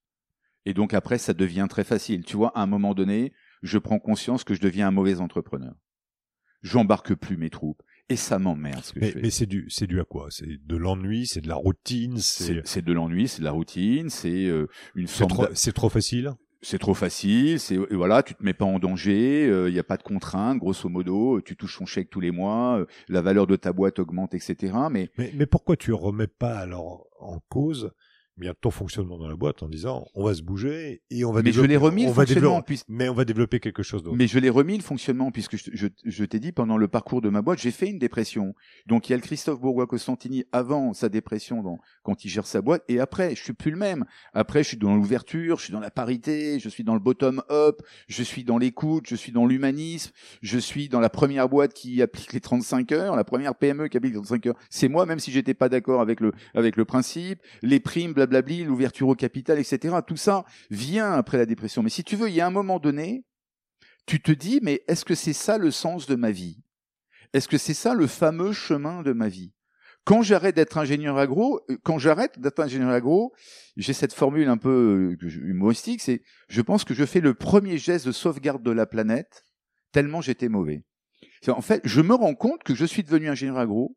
[0.70, 2.24] Et donc après, ça devient très facile.
[2.24, 5.74] Tu vois, à un moment donné, je prends conscience que je deviens un mauvais entrepreneur.
[6.62, 7.82] J'embarque plus mes troupes.
[8.08, 9.22] Et ça m'emmerde ce que mais, je fais.
[9.22, 10.28] Mais c'est dû, c'est dû à quoi?
[10.30, 12.82] C'est de l'ennui, c'est de la routine, c'est.
[12.84, 15.48] De l'ennui, c'est de la routine, c'est euh, une forme.
[15.56, 16.34] C'est trop facile?
[16.62, 19.84] C'est trop facile, c'est voilà, tu te mets pas en danger, il euh, n'y a
[19.84, 23.48] pas de contraintes, grosso modo, tu touches ton chèque tous les mois, euh, la valeur
[23.48, 24.74] de ta boîte augmente, etc.
[24.92, 27.94] Mais mais, mais pourquoi tu remets pas alors en cause
[28.40, 31.42] bien ton fonctionnement dans la boîte en disant on va se bouger et on va
[31.42, 34.16] mais je l'ai remis le fonctionnement mais on va développer quelque chose d'autre.
[34.16, 37.30] Mais je l'ai remis le fonctionnement puisque je, je, t'ai dit pendant le parcours de
[37.30, 38.56] ma boîte j'ai fait une dépression.
[38.88, 42.48] Donc il y a le Christophe Bourgois Costantini avant sa dépression dans, quand il gère
[42.48, 44.06] sa boîte et après je suis plus le même.
[44.34, 47.44] Après je suis dans l'ouverture je suis dans la parité je suis dans le bottom
[47.52, 51.74] up je suis dans l'écoute je suis dans l'humanisme je suis dans la première boîte
[51.74, 54.56] qui applique les 35 heures la première PME qui applique les 35 heures.
[54.70, 57.42] C'est moi même si j'étais pas d'accord avec le avec le principe.
[57.62, 59.96] Les primes l'ouverture au capital, etc.
[60.06, 61.84] Tout ça vient après la dépression.
[61.84, 63.26] Mais si tu veux, il y a un moment donné,
[64.06, 66.62] tu te dis, mais est-ce que c'est ça le sens de ma vie?
[67.34, 69.54] Est-ce que c'est ça le fameux chemin de ma vie?
[70.04, 73.34] Quand j'arrête d'être ingénieur agro, euh, quand j'arrête d'être ingénieur agro,
[73.78, 77.78] j'ai cette formule un peu euh, humoristique, c'est je pense que je fais le premier
[77.78, 79.44] geste de sauvegarde de la planète
[79.92, 80.84] tellement j'étais mauvais.
[81.48, 83.96] En fait, je me rends compte que je suis devenu ingénieur agro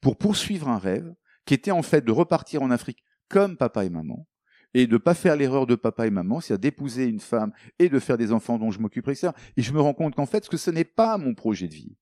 [0.00, 1.12] pour poursuivre un rêve
[1.44, 4.26] qui était en fait de repartir en Afrique comme papa et maman,
[4.74, 7.98] et de pas faire l'erreur de papa et maman, c'est-à-dire d'épouser une femme et de
[7.98, 9.34] faire des enfants dont je m'occuperai, ça.
[9.56, 11.96] Et je me rends compte qu'en fait, que ce n'est pas mon projet de vie.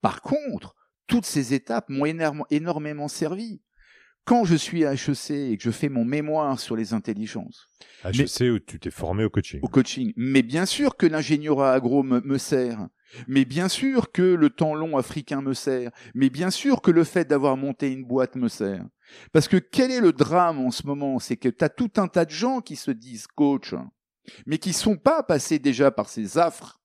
[0.00, 0.76] Par contre,
[1.08, 2.06] toutes ces étapes m'ont
[2.50, 3.62] énormément servi.
[4.24, 7.68] Quand je suis à HEC et que je fais mon mémoire sur les intelligences.
[8.04, 9.60] HEC où tu t'es formé au coaching.
[9.62, 10.12] Au coaching.
[10.16, 12.88] Mais bien sûr que l'ingénieur agro me sert.
[13.28, 15.90] Mais bien sûr que le temps long africain me sert.
[16.14, 18.84] Mais bien sûr que le fait d'avoir monté une boîte me sert.
[19.32, 21.18] Parce que quel est le drame en ce moment?
[21.18, 23.74] C'est que tu as tout un tas de gens qui se disent coach,
[24.46, 26.80] mais qui sont pas passés déjà par ces affres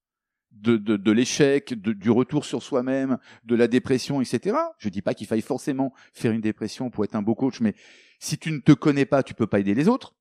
[0.52, 4.58] de, de, de l'échec, du retour sur soi-même, de la dépression, etc.
[4.78, 7.74] Je dis pas qu'il faille forcément faire une dépression pour être un beau coach, mais
[8.20, 10.14] si tu ne te connais pas, tu peux pas aider les autres.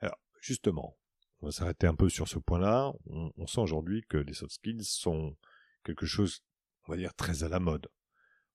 [0.00, 0.96] Alors, justement,
[1.44, 2.90] on va s'arrêter un peu sur ce point-là.
[3.04, 5.36] On, on sent aujourd'hui que les soft skills sont
[5.84, 6.42] quelque chose,
[6.88, 7.86] on va dire, très à la mode.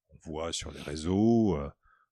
[0.09, 1.69] On voit sur les réseaux, euh,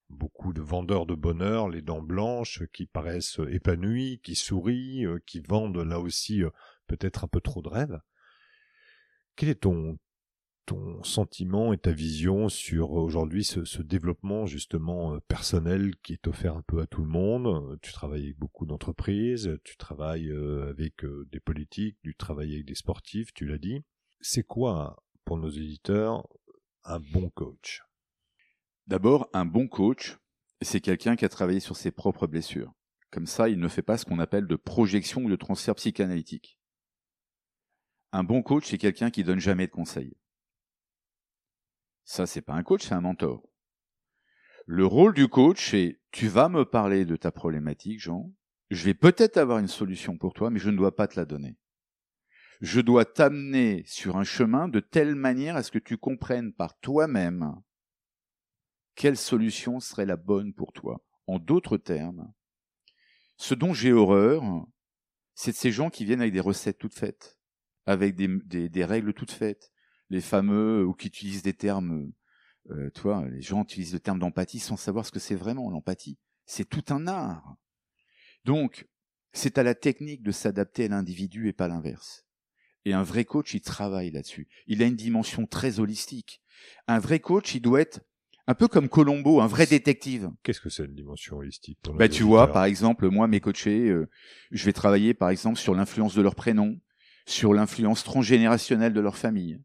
[0.09, 5.39] beaucoup de vendeurs de bonheur, les dents blanches, qui paraissent épanouis, qui sourient, euh, qui
[5.39, 6.51] vendent là aussi euh,
[6.85, 7.99] peut-être un peu trop de rêves.
[9.35, 9.97] Quel est ton,
[10.67, 16.56] ton sentiment et ta vision sur aujourd'hui ce, développement justement euh, personnel qui est offert
[16.56, 20.32] un peu à tout le monde Tu travailles avec beaucoup d'entreprises, tu travailles
[20.69, 23.82] avec des politiques, tu travailles avec des sportifs, tu l'as dit.
[24.19, 26.27] C'est quoi pour nos éditeurs
[26.84, 27.82] un bon coach?
[28.88, 30.17] D'abord, un bon coach,
[30.62, 32.73] c'est quelqu'un qui a travaillé sur ses propres blessures.
[33.10, 36.60] Comme ça, il ne fait pas ce qu'on appelle de projection ou de transfert psychanalytique.
[38.12, 40.15] Un bon coach, c'est quelqu'un qui donne jamais de conseils.
[42.08, 43.43] Ça, c'est pas un coach, c'est un mentor.
[44.65, 48.32] Le rôle du coach, c'est tu vas me parler de ta problématique, Jean.
[48.70, 51.26] Je vais peut-être avoir une solution pour toi, mais je ne dois pas te la
[51.26, 51.58] donner.
[52.62, 56.80] Je dois t'amener sur un chemin de telle manière à ce que tu comprennes par
[56.80, 57.62] toi-même
[58.96, 61.04] quelle solution serait la bonne pour toi.
[61.28, 62.34] En d'autres termes,
[63.36, 64.43] ce dont j'ai horreur,
[65.36, 67.38] c'est de ces gens qui viennent avec des recettes toutes faites,
[67.86, 69.74] avec des, règles toutes faites,
[70.10, 72.12] les fameux ou qui utilisent des termes,
[72.72, 76.17] euh, toi, les gens utilisent le terme d'empathie sans savoir ce que c'est vraiment l'empathie.
[76.46, 77.56] C'est tout un art.
[78.46, 78.88] Donc,
[79.34, 82.26] c'est à la technique de s'adapter à l'individu et pas l'inverse.
[82.86, 84.48] Et un vrai coach, il travaille là-dessus.
[84.65, 86.41] Il a une dimension très holistique.
[86.88, 88.00] Un vrai coach, il doit être
[88.48, 90.32] un peu comme Colombo, un vrai détective.
[90.41, 93.89] Qu'est-ce que c'est une dimension holistique pour Bah tu vois, par exemple, moi mes coachés,
[93.89, 94.10] euh,
[94.52, 96.80] je vais travailler par exemple sur l'influence de leur prénom,
[97.26, 99.60] sur l'influence transgénérationnelle de leur famille.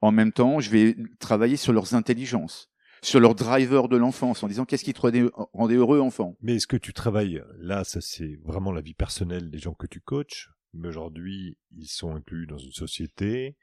[0.00, 2.70] En même temps, je vais travailler sur leurs intelligences,
[3.02, 6.36] sur leur driver de l'enfance, en disant qu'est-ce qui te rendait, heureux enfant?
[6.40, 9.86] Mais est-ce que tu travailles là Ça, c'est vraiment la vie personnelle des gens que
[9.86, 10.50] tu coaches.
[10.74, 13.56] Mais aujourd'hui, ils sont inclus dans une société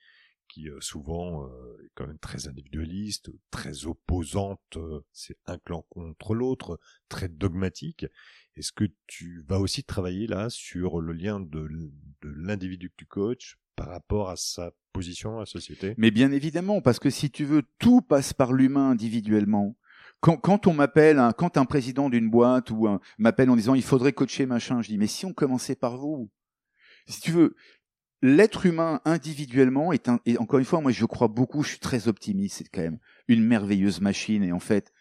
[0.47, 4.61] qui euh, souvent euh, est quand même très individualiste, très opposante.
[4.77, 8.05] euh, c'est un clan contre l'autre, très dogmatique.
[8.55, 13.05] Est-ce que tu vas aussi travailler là sur le lien de, de l'individu que tu
[13.05, 14.71] coaches par rapport à sa
[15.97, 19.75] Mais bien évidemment, parce que si tu veux, tout passe par l'humain individuellement.
[20.21, 24.13] Quand, on m'appelle, quand un président d'une boîte ou un m'appelle en disant il faudrait
[24.13, 26.31] coacher machin, je dis mais si on commençait par vous,
[27.05, 27.55] si tu veux,
[28.23, 31.79] l'être humain individuellement est un, et encore une fois, moi je crois beaucoup, je suis
[31.79, 34.91] très optimiste, c'est quand même une merveilleuse machine et en fait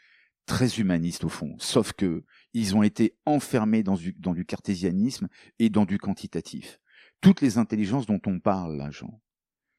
[0.45, 1.55] très humaniste au fond.
[1.59, 5.29] Sauf que ils ont été enfermés dans du, dans cartésianisme
[5.59, 6.81] et dans du quantitatif.
[7.21, 9.21] Toutes les intelligences dont on parle là, Jean,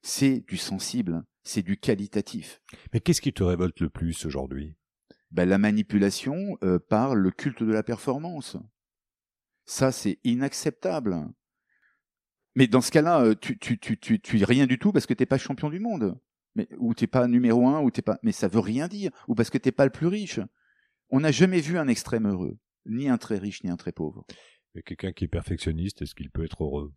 [0.05, 2.61] c'est du sensible, c'est du qualitatif.
[2.93, 4.75] Mais qu'est-ce qui te révolte le plus aujourd'hui?
[5.31, 8.55] Ben, la manipulation euh, par le culte de la performance.
[9.65, 11.27] Ça, c'est inacceptable.
[12.53, 15.07] Mais dans ce cas-là, euh, tu, tu, tu, tu, tu es rien du tout parce
[15.07, 16.15] que t'es pas champion du monde.
[16.53, 19.09] Mais, ou t'es pas numéro un, ou t'es pas, mais ça veut rien dire.
[19.27, 20.39] Ou parce que t'es pas le plus riche.
[21.09, 22.59] On n'a jamais vu un extrême heureux.
[22.85, 24.23] Ni un très riche, ni un très pauvre.
[24.75, 26.93] Mais quelqu'un qui est perfectionniste, est-ce qu'il peut être heureux?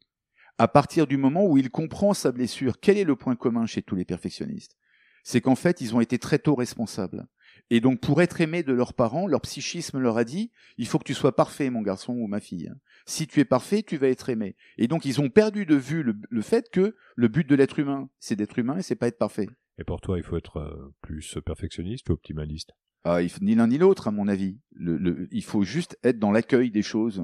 [0.59, 3.83] À partir du moment où il comprend sa blessure, quel est le point commun chez
[3.83, 4.77] tous les perfectionnistes?
[5.25, 7.27] C'est qu'en fait, ils ont été très tôt responsables.
[7.71, 10.99] Et donc, pour être aimés de leurs parents, leur psychisme leur a dit, il faut
[10.99, 12.73] que tu sois parfait, mon garçon ou ma fille.
[13.05, 14.57] Si tu es parfait, tu vas être aimé.
[14.79, 17.79] Et donc, ils ont perdu de vue le, le fait que le but de l'être
[17.79, 19.49] humain, c'est d'être humain et c'est pas être parfait.
[19.79, 22.73] Et pour toi, il faut être euh, plus perfectionniste ou optimaliste
[23.05, 24.59] Ah, il faut ni l'un ni l'autre, à mon avis.
[24.73, 27.23] Le, le- il faut juste être dans l'accueil des choses,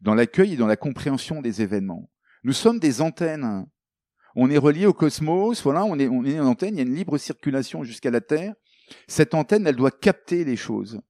[0.00, 2.10] dans l'accueil et dans la compréhension des événements.
[2.42, 3.66] Nous sommes des antennes.
[4.36, 6.86] On est relié au cosmos, voilà, on est, on est une antenne, il y a
[6.86, 8.54] une libre circulation jusqu'à la Terre.
[9.08, 11.00] Cette antenne, elle doit capter les choses.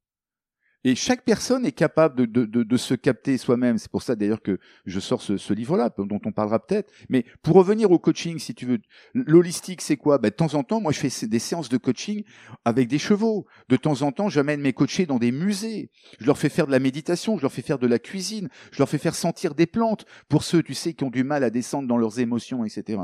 [0.84, 3.76] Et chaque personne est capable de, de, de, de se capter soi-même.
[3.76, 6.90] C'est pour ça d'ailleurs que je sors ce, ce livre-là, dont on parlera peut-être.
[7.10, 8.78] Mais pour revenir au coaching, si tu veux,
[9.12, 10.18] l'holistique, c'est quoi?
[10.18, 12.24] Ben, De temps en temps, moi, je fais des séances de coaching
[12.64, 13.46] avec des chevaux.
[13.68, 15.90] De temps en temps, j'amène mes coachés dans des musées.
[16.18, 18.78] Je leur fais faire de la méditation, je leur fais faire de la cuisine, je
[18.78, 21.50] leur fais faire sentir des plantes pour ceux, tu sais, qui ont du mal à
[21.50, 23.00] descendre dans leurs émotions, etc.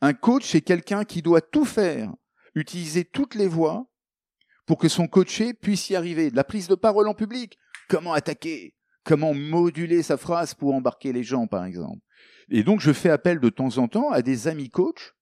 [0.00, 2.12] Un coach, c'est quelqu'un qui doit tout faire,
[2.54, 3.87] utiliser toutes les voies
[4.68, 6.30] pour que son coaché puisse y arriver.
[6.30, 11.14] De la prise de parole en public, comment attaquer, comment moduler sa phrase pour embarquer
[11.14, 12.04] les gens, par exemple?
[12.50, 15.14] Et donc, je fais appel de temps en temps à des amis coachs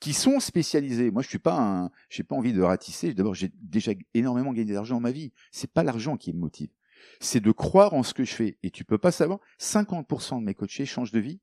[0.00, 1.12] qui sont spécialisés.
[1.12, 3.14] Moi, je suis pas un, j'ai pas envie de ratisser.
[3.14, 5.32] D'abord, j'ai déjà énormément gagné d'argent dans ma vie.
[5.52, 6.70] C'est pas l'argent qui me motive.
[7.20, 8.58] C'est de croire en ce que je fais.
[8.64, 9.38] Et tu peux pas savoir.
[9.60, 11.40] 50% de mes coachés changent de vie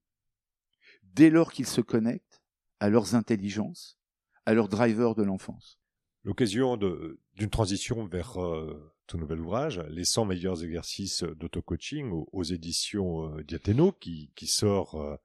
[1.02, 2.42] dès lors qu'ils se connectent
[2.82, 3.98] à leurs intelligences,
[4.46, 5.80] à leurs drivers de l'enfance.
[6.26, 13.38] L'occasion d'une transition vers euh, ton nouvel ouvrage, Les 100 meilleurs exercices d'auto-coaching aux, éditions
[13.38, 15.16] euh, qui, sort euh,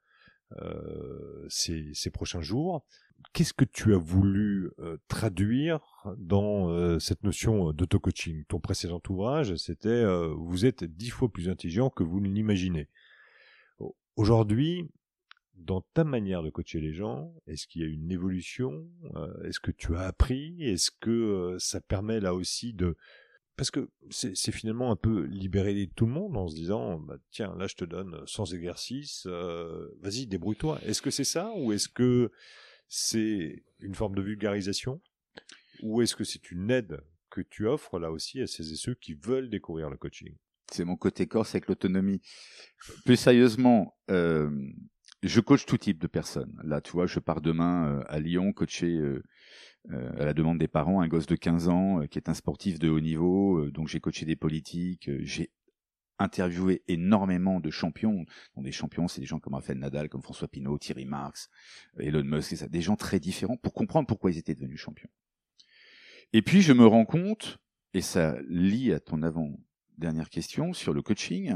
[0.60, 2.84] euh, ces, ces prochains jours.
[3.32, 5.80] Qu'est-ce que tu as voulu euh, traduire
[6.18, 8.44] dans cette notion d'auto-coaching?
[8.44, 10.04] Ton précédent ouvrage, c'était
[10.36, 12.88] Vous êtes dix fois plus intelligent que vous ne l'imaginez.
[14.16, 14.90] Aujourd'hui,
[15.60, 19.60] dans ta manière de coacher les gens, est-ce qu'il y a une évolution Euh, Est-ce
[19.60, 22.96] que tu as appris Est-ce que euh, ça permet là aussi de...
[23.56, 27.54] Parce que c'est finalement un peu libérer tout le monde en se disant, bah, tiens,
[27.58, 30.80] là je te donne 100 exercices, euh, vas-y, débrouille-toi.
[30.86, 32.30] Est-ce que c'est ça ou est-ce que
[32.88, 35.02] c'est une forme de vulgarisation
[35.82, 38.94] Ou est-ce que c'est une aide que tu offres là aussi à celles et ceux
[38.94, 40.34] qui veulent découvrir le coaching?
[40.72, 42.22] C'est mon côté corse avec l'autonomie.
[43.04, 43.94] Plus sérieusement,
[45.22, 46.60] je coach tout type de personnes.
[46.64, 49.22] Là, tu vois, je pars demain euh, à Lyon coacher euh,
[49.90, 52.78] euh, à la demande des parents un gosse de 15 ans qui est un sportif
[52.78, 53.70] de haut niveau.
[53.70, 55.10] donc j'ai coaché des politiques.
[55.20, 55.50] j'ai
[56.18, 58.26] interviewé énormément de champions.
[58.54, 61.48] dont des champions, c'est des gens comme Rafael Nadal, comme François Pinault, Thierry Marx,
[61.98, 65.08] Elon Musk, et ça, des gens très différents pour comprendre pourquoi ils étaient devenus champions.
[66.34, 67.58] Et puis je me rends compte,
[67.94, 69.58] et ça lie à ton avant
[69.96, 71.54] dernière question sur le coaching.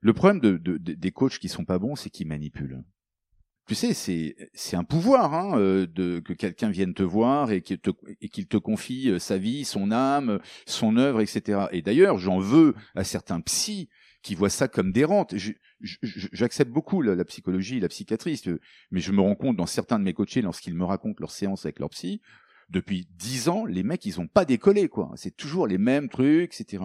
[0.00, 2.82] Le problème de, de, des coachs qui sont pas bons, c'est qu'ils manipulent
[3.66, 7.62] tu sais, c'est c'est un pouvoir hein, euh, de que quelqu'un vienne te voir et
[7.62, 11.66] qu'il te et qu'il te confie euh, sa vie, son âme, son œuvre, etc.
[11.72, 13.88] Et d'ailleurs, j'en veux à certains psys
[14.22, 15.34] qui voient ça comme des rentes.
[15.80, 18.40] J'accepte beaucoup la, psychologie, la psychiatrie,
[18.90, 21.64] mais je me rends compte dans certains de mes coachés, lorsqu'ils me racontent leurs séances
[21.64, 22.20] avec leur psy,
[22.68, 25.12] depuis dix ans, les mecs, ils ont pas décollé, quoi.
[25.14, 26.82] C'est toujours les mêmes trucs, etc.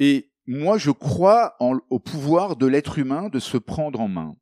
[0.00, 4.36] Et moi, je crois en, au pouvoir de l'être humain de se prendre en main.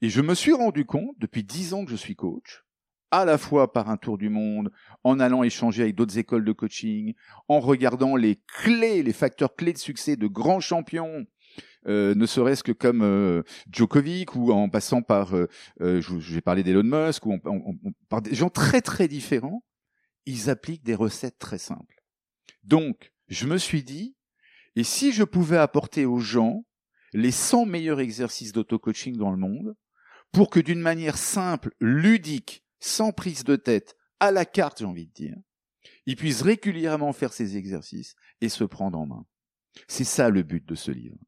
[0.00, 2.64] Et je me suis rendu compte, depuis dix ans que je suis coach,
[3.10, 4.72] à la fois par un tour du monde,
[5.04, 7.12] en allant échanger avec d'autres écoles de coaching,
[7.48, 11.26] en regardant les clés, les facteurs clés de succès de grands champions,
[11.86, 16.62] euh, ne serait-ce que comme euh, Djokovic ou en passant par, euh, je, vais parler
[16.62, 17.38] d'Elon Musk, ou
[18.08, 19.62] par des gens très très différents,
[20.24, 22.02] ils appliquent des recettes très simples.
[22.64, 24.16] Donc, je me suis dit,
[24.76, 26.64] et si je pouvais apporter aux gens
[27.12, 29.74] les 100 meilleurs exercices d'auto-coaching dans le monde
[30.32, 35.06] pour que d'une manière simple, ludique, sans prise de tête, à la carte, j'ai envie
[35.06, 35.36] de dire,
[36.06, 39.26] ils puissent régulièrement faire ces exercices et se prendre en main.
[39.88, 41.18] C'est ça le but de ce livre.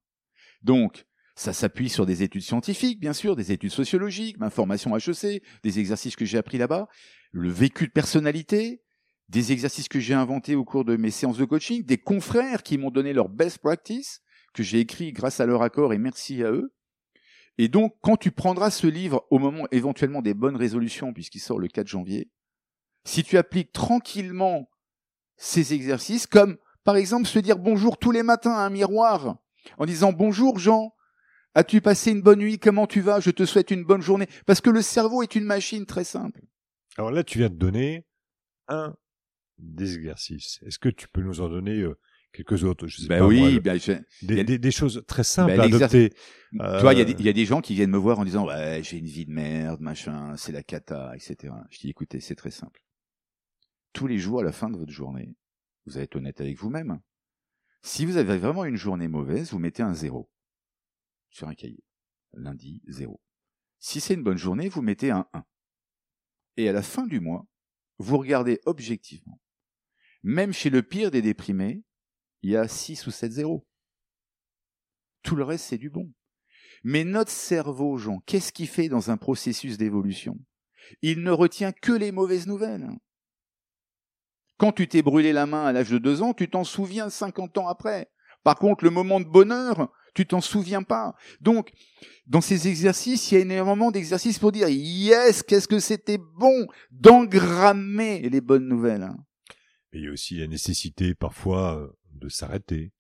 [0.62, 1.04] Donc,
[1.36, 5.78] ça s'appuie sur des études scientifiques, bien sûr, des études sociologiques, ma formation HEC, des
[5.78, 6.88] exercices que j'ai appris là-bas,
[7.32, 8.83] le vécu de personnalité,
[9.28, 12.78] des exercices que j'ai inventés au cours de mes séances de coaching, des confrères qui
[12.78, 14.20] m'ont donné leur best practice,
[14.52, 16.72] que j'ai écrit grâce à leur accord et merci à eux.
[17.58, 21.58] Et donc, quand tu prendras ce livre au moment éventuellement des bonnes résolutions, puisqu'il sort
[21.58, 22.30] le 4 janvier,
[23.04, 24.68] si tu appliques tranquillement
[25.36, 29.38] ces exercices, comme par exemple se dire bonjour tous les matins à un miroir,
[29.78, 30.94] en disant bonjour Jean,
[31.54, 34.60] as-tu passé une bonne nuit, comment tu vas, je te souhaite une bonne journée, parce
[34.60, 36.40] que le cerveau est une machine très simple.
[36.96, 38.06] Alors là, tu viens de donner
[38.68, 38.94] un
[39.58, 40.60] des exercices.
[40.66, 41.98] Est-ce que tu peux nous en donner euh,
[42.32, 42.86] quelques autres?
[42.86, 43.78] Je sais ben pas, oui, ben,
[44.22, 46.10] des, des, des, choses très simples ben, à adopter.
[46.10, 48.24] Tu vois, il y, a des, y a des gens qui viennent me voir en
[48.24, 51.54] disant ouais, j'ai une vie de merde, machin, c'est la cata, etc.
[51.70, 52.84] Je dis écoutez, c'est très simple.
[53.92, 55.36] Tous les jours à la fin de votre journée,
[55.86, 57.00] vous être honnête avec vous-même.
[57.82, 60.30] Si vous avez vraiment une journée mauvaise, vous mettez un zéro
[61.30, 61.84] sur un cahier.
[62.32, 63.20] Lundi, zéro.
[63.78, 65.44] Si c'est une bonne journée, vous mettez un 1.
[66.56, 67.46] Et à la fin du mois,
[67.98, 69.40] vous regardez objectivement.
[70.24, 71.82] Même chez le pire des déprimés,
[72.40, 73.66] il y a 6 ou 7 zéros.
[75.22, 76.12] Tout le reste, c'est du bon.
[76.82, 80.38] Mais notre cerveau, Jean, qu'est-ce qu'il fait dans un processus d'évolution?
[81.02, 82.88] Il ne retient que les mauvaises nouvelles.
[84.56, 87.58] Quand tu t'es brûlé la main à l'âge de 2 ans, tu t'en souviens 50
[87.58, 88.10] ans après.
[88.44, 91.14] Par contre, le moment de bonheur, tu t'en souviens pas.
[91.42, 91.70] Donc,
[92.26, 96.66] dans ces exercices, il y a énormément d'exercices pour dire yes, qu'est-ce que c'était bon
[96.90, 99.10] d'engrammer les bonnes nouvelles.
[99.94, 102.92] Mais il y a aussi la nécessité parfois euh, de s'arrêter,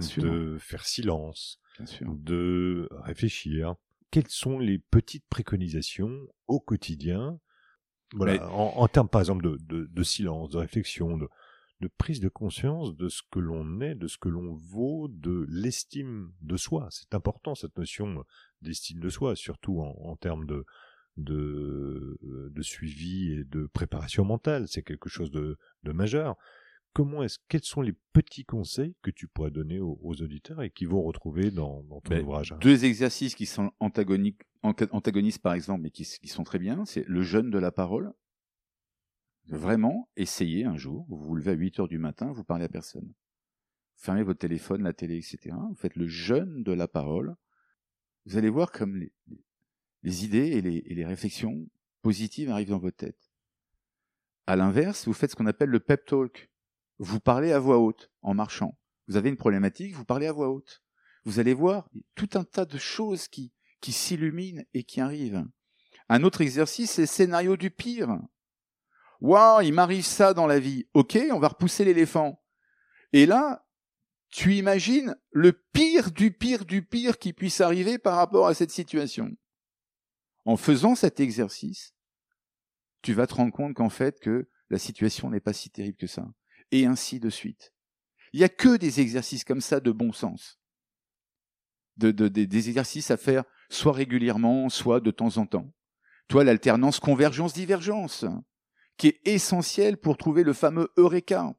[0.00, 0.22] sûr.
[0.22, 2.14] de faire silence, Bien sûr.
[2.14, 3.74] de réfléchir.
[4.12, 7.40] Quelles sont les petites préconisations au quotidien
[8.14, 11.28] voilà, Mais- en, en termes par exemple de, de, de silence, de réflexion, de,
[11.80, 15.44] de prise de conscience de ce que l'on est, de ce que l'on vaut, de
[15.48, 16.86] l'estime de soi?
[16.92, 18.24] C'est important cette notion
[18.62, 20.64] d'estime de soi, surtout en, en termes de,
[21.16, 24.66] de, de suivi et de préparation mentale.
[24.68, 26.36] C'est quelque chose de, de majeur.
[26.92, 30.70] Comment est-ce, quels sont les petits conseils que tu pourrais donner aux, aux auditeurs et
[30.70, 35.42] qui vont retrouver dans, dans ton Ben, ouvrage Deux exercices qui sont antagoniques, anta- antagonistes
[35.42, 38.12] par exemple, mais qui, qui sont très bien, c'est le jeûne de la parole.
[39.48, 42.68] Vraiment, essayez un jour, vous vous levez à 8 heures du matin, vous parlez à
[42.68, 43.12] personne.
[43.96, 45.54] Fermez votre téléphone, la télé, etc.
[45.68, 47.34] Vous faites le jeûne de la parole.
[48.24, 49.12] Vous allez voir comme les,
[50.06, 51.68] les- idées et les, et les réflexions
[52.02, 53.30] positives arrivent dans votre tête.
[54.46, 56.50] À l'inverse, vous faites ce qu'on appelle le pep talk.
[56.98, 58.78] Vous parlez à voix haute en marchant.
[59.08, 60.82] Vous avez une problématique, vous parlez à voix haute.
[61.24, 65.44] Vous allez voir tout un tas de choses qui, qui s'illuminent et qui arrivent.
[66.08, 68.16] Un autre exercice, c'est le scénario du pire.
[69.20, 70.86] Waouh, il m'arrive ça dans la vie.
[70.94, 72.40] Ok, on va repousser l'éléphant.
[73.12, 73.66] Et là,
[74.30, 78.70] tu imagines le pire du pire du pire qui puisse arriver par rapport à cette
[78.70, 79.36] situation.
[80.46, 81.92] En faisant cet exercice,
[83.02, 86.06] tu vas te rendre compte qu'en fait, que la situation n'est pas si terrible que
[86.06, 86.26] ça.
[86.70, 87.74] Et ainsi de suite.
[88.32, 90.58] Il y a que des exercices comme ça de bon sens.
[91.96, 95.72] De, de- des- exercices à faire soit régulièrement, soit de temps en temps.
[96.28, 98.24] Toi, l'alternance convergence-divergence,
[98.96, 101.54] qui est essentielle pour trouver le fameux Eureka.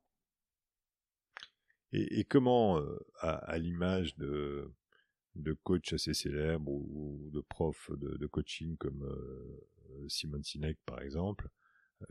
[1.94, 4.74] Et, comment, euh, à l'image de,
[5.38, 11.50] de coachs assez célèbres ou, de profs de, coaching comme euh, Simon Sinek par exemple,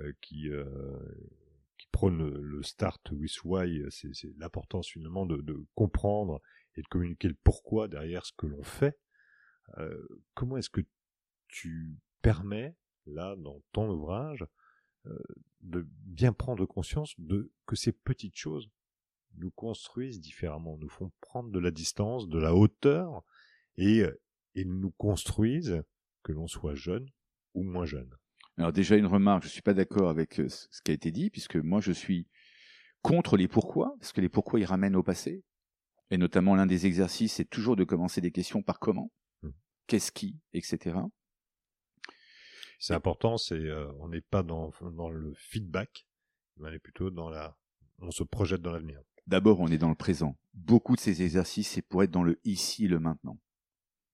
[0.01, 0.65] euh, qui, euh,
[1.79, 6.41] qui prône le, start with why, c'est l'importance finalement de, de, comprendre
[6.75, 8.99] et de communiquer le pourquoi derrière ce que l'on fait.
[9.79, 10.81] Euh, comment est-ce que
[11.47, 14.45] tu permets, là, dans ton ouvrage,
[15.61, 18.69] de bien prendre conscience de que ces petites choses
[19.39, 23.23] nous construisent différemment, nous font prendre de la distance, de la hauteur,
[23.77, 24.05] et,
[24.55, 25.83] et nous construisent,
[26.23, 27.07] que l'on soit jeune
[27.55, 28.13] ou moins jeune.
[28.59, 31.31] Alors déjà une remarque, je suis pas d'accord avec euh, ce qui a été dit,
[31.31, 32.27] puisque moi je suis
[33.03, 35.45] contre les pourquoi, parce que les pourquoi ils ramènent au passé,
[36.11, 39.13] et notamment l'un des exercices, c'est toujours de commencer des questions par comment,
[39.43, 39.51] mmh.
[39.87, 40.99] qu'est-ce qui, etc.
[42.79, 46.07] C'est important, c'est euh, on n'est pas dans, dans le feedback,
[46.59, 47.57] on est plutôt dans la,
[48.01, 49.01] on se projette dans l'avenir.
[49.27, 50.37] D'abord, on est dans le présent.
[50.55, 53.39] Beaucoup de ces exercices, c'est pour être dans le ici et le maintenant.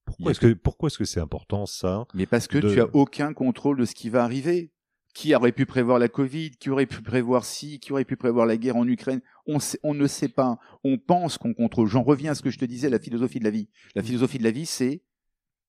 [0.04, 2.72] Pourquoi est-ce que pourquoi est-ce que c'est important ça Mais parce que de...
[2.72, 4.72] tu as aucun contrôle de ce qui va arriver.
[5.14, 6.52] Qui aurait pu prévoir la Covid?
[6.52, 9.20] Qui aurait pu prévoir si Qui aurait pu prévoir la guerre en Ukraine?
[9.46, 10.58] On, sait, on ne sait pas.
[10.84, 11.86] On pense qu'on contrôle.
[11.86, 13.68] J'en reviens à ce que je te disais, la philosophie de la vie.
[13.94, 15.02] La philosophie de la vie, c'est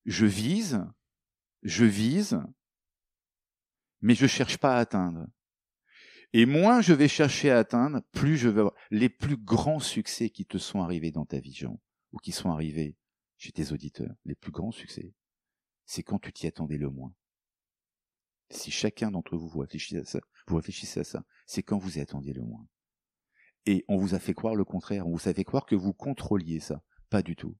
[0.05, 0.81] je vise,
[1.61, 2.41] je vise,
[4.01, 5.27] mais je cherche pas à atteindre.
[6.33, 10.29] Et moins je vais chercher à atteindre, plus je vais avoir les plus grands succès
[10.29, 11.79] qui te sont arrivés dans ta vie, Jean,
[12.11, 12.97] ou qui sont arrivés
[13.37, 15.13] chez tes auditeurs, les plus grands succès,
[15.85, 17.13] c'est quand tu t'y attendais le moins.
[18.49, 21.97] Si chacun d'entre vous, vous réfléchissez à ça, vous réfléchissez à ça, c'est quand vous
[21.97, 22.65] y attendiez le moins.
[23.65, 25.93] Et on vous a fait croire le contraire, on vous a fait croire que vous
[25.93, 26.81] contrôliez ça.
[27.09, 27.55] Pas du tout.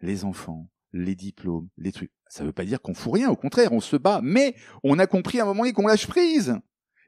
[0.00, 2.12] Les enfants, les diplômes, les trucs.
[2.28, 5.06] Ça veut pas dire qu'on fout rien, au contraire, on se bat, mais on a
[5.06, 6.58] compris à un moment donné qu'on lâche prise.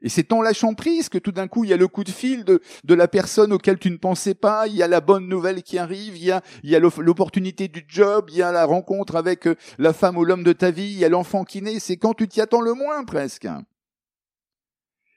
[0.01, 2.11] Et c'est en lâchant prise que tout d'un coup, il y a le coup de
[2.11, 5.27] fil de, de la personne auquel tu ne pensais pas, il y a la bonne
[5.27, 8.51] nouvelle qui arrive, il y a, il y a l'opportunité du job, il y a
[8.51, 11.43] la rencontre avec euh, la femme ou l'homme de ta vie, il y a l'enfant
[11.43, 13.47] qui naît, c'est quand tu t'y attends le moins presque.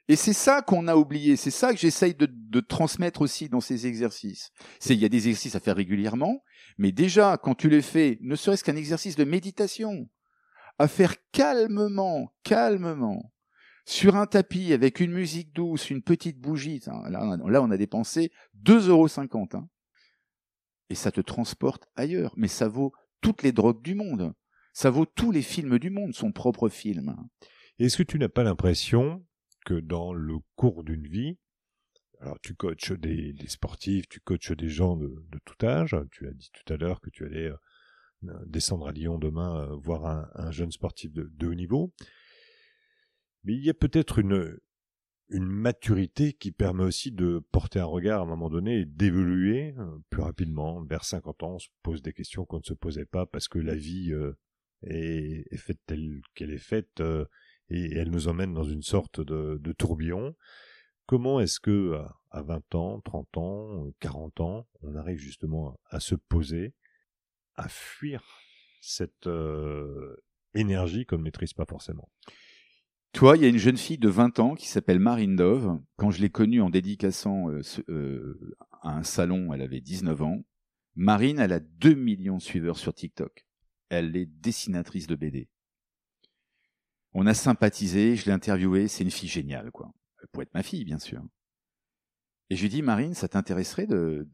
[0.07, 3.61] Et c'est ça qu'on a oublié, c'est ça que j'essaye de, de, transmettre aussi dans
[3.61, 4.51] ces exercices.
[4.79, 6.43] C'est il y a des exercices à faire régulièrement,
[6.77, 10.09] mais déjà quand tu les fais, ne serait-ce qu'un exercice de méditation,
[10.79, 13.31] à faire calmement, calmement,
[13.85, 16.81] sur un tapis avec une musique douce, une petite bougie.
[16.85, 18.31] Là, là on a dépensé
[18.63, 19.07] 2,50 euros.
[19.53, 19.67] Hein.
[20.89, 22.33] Et ça te transporte ailleurs.
[22.37, 24.33] Mais ça vaut toutes les drogues du monde.
[24.73, 27.15] Ça vaut tous les films du monde, son propre film.
[27.79, 29.25] Est-ce que tu n'as pas l'impression
[29.65, 31.37] que dans le cours d'une vie,
[32.19, 35.13] alors tu coaches des, sportifs, tu coaches des gens de,
[35.45, 37.51] tout âge, tu as dit tout à l'heure que tu allais
[38.23, 41.93] euh, descendre à Lyon demain euh, voir un, un, jeune sportif de haut niveau,
[43.43, 44.57] mais il y a peut-être une,
[45.33, 49.97] maturité qui permet aussi de porter un regard à un moment donné et d'évoluer euh,
[50.09, 50.83] plus rapidement.
[50.83, 53.57] Vers 50 ans, on se pose des questions qu'on ne se posait pas parce que
[53.57, 54.37] la vie euh,
[54.83, 57.23] est, faite telle qu'elle est faite euh,
[57.69, 60.35] et elle nous emmène dans une sorte de, de tourbillon.
[61.05, 61.97] Comment est-ce que
[62.31, 66.73] à 20 ans, 30 ans, 40 ans, on arrive justement à se poser,
[67.55, 68.21] à fuir
[68.81, 69.29] cette
[70.53, 72.09] énergie qu'on ne maîtrise pas forcément?
[73.13, 75.79] Toi, il y a une jeune fille de 20 ans qui s'appelle Marine Dove.
[75.97, 80.43] Quand je l'ai connue en dédicaçant euh, euh, à un salon, elle avait 19 ans.
[80.95, 83.45] Marine, elle a 2 millions de suiveurs sur TikTok.
[83.89, 85.49] Elle est dessinatrice de BD.
[87.13, 89.91] On a sympathisé, je l'ai interviewée, c'est une fille géniale, quoi.
[90.21, 91.21] Elle pourrait être ma fille, bien sûr.
[92.49, 93.87] Et je lui dis, Marine, ça t'intéresserait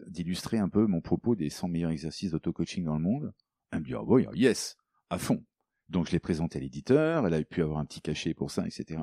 [0.08, 3.34] d'illustrer un peu mon propos des 100 meilleurs exercices d'auto-coaching dans le monde?
[3.72, 4.78] Elle me dit, oh, oui, yes,
[5.10, 5.44] à fond.
[5.90, 8.66] Donc je l'ai présenté à l'éditeur, elle a pu avoir un petit cachet pour ça,
[8.66, 9.00] etc.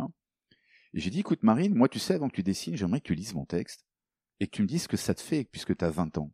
[0.92, 3.14] Et j'ai dit, écoute Marine, moi tu sais, avant que tu dessines, j'aimerais que tu
[3.14, 3.84] lises mon texte
[4.40, 6.32] et que tu me dises ce que ça te fait puisque tu as 20 ans.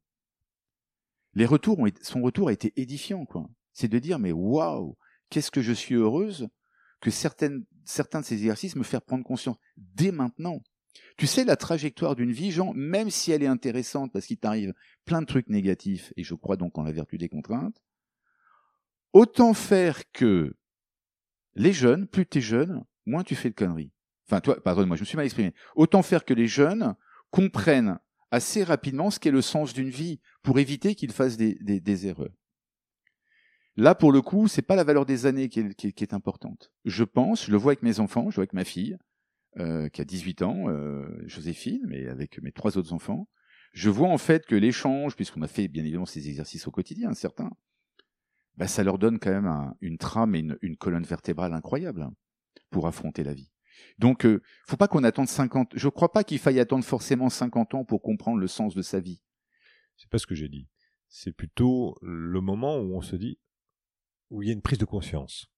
[1.34, 3.48] Les retours son retour a été édifiant, quoi.
[3.72, 4.96] C'est de dire, mais waouh,
[5.28, 6.48] qu'est-ce que je suis heureuse
[7.00, 10.62] que certains de ces exercices me fassent prendre conscience dès maintenant.
[11.16, 14.74] Tu sais, la trajectoire d'une vie, Jean, même si elle est intéressante parce qu'il t'arrive
[15.04, 17.80] plein de trucs négatifs, et je crois donc en la vertu des contraintes,
[19.12, 20.54] autant faire que
[21.54, 23.92] les jeunes, plus tu es jeune, moins tu fais de conneries.
[24.26, 25.52] Enfin, toi, pardonne-moi, je me suis mal exprimé.
[25.74, 26.94] Autant faire que les jeunes
[27.30, 27.98] comprennent
[28.30, 32.34] assez rapidement ce qu'est le sens d'une vie pour éviter qu'ils fassent des, erreurs.
[33.76, 36.72] Là, pour le coup, c'est pas la valeur des années qui est, importante.
[36.84, 38.96] Je pense, je le vois avec mes enfants, je vois avec ma fille,
[39.58, 43.28] euh, qui a 18 ans, euh, Joséphine, mais avec mes trois autres enfants.
[43.72, 47.14] Je vois en fait que l'échange, puisqu'on a fait bien évidemment ces exercices au quotidien,
[47.14, 47.50] certains,
[48.60, 52.02] bah, ça leur donne quand même un, une trame et une, une, colonne vertébrale incroyable
[52.02, 52.12] hein,
[52.70, 53.50] pour affronter la vie.
[53.98, 55.72] Donc, euh, faut pas qu'on attende 50.
[55.74, 59.00] Je crois pas qu'il faille attendre forcément 50 ans pour comprendre le sens de sa
[59.00, 59.22] vie.
[59.96, 60.68] C'est pas ce que j'ai dit.
[61.08, 63.38] C'est plutôt le moment où on se dit,
[64.28, 65.50] où il y a une prise de conscience.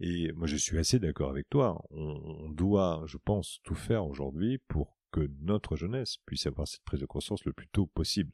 [0.00, 1.84] Et moi, je suis assez d'accord avec toi.
[1.90, 7.00] On, doit, je pense, tout faire aujourd'hui pour que notre jeunesse puisse avoir cette prise
[7.00, 8.32] de conscience le plus tôt possible.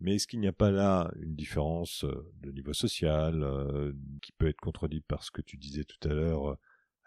[0.00, 3.92] Mais est-ce qu'il n'y a pas là une différence euh, de niveau social euh,
[4.22, 6.58] qui peut être contredite par ce que tu disais tout à l'heure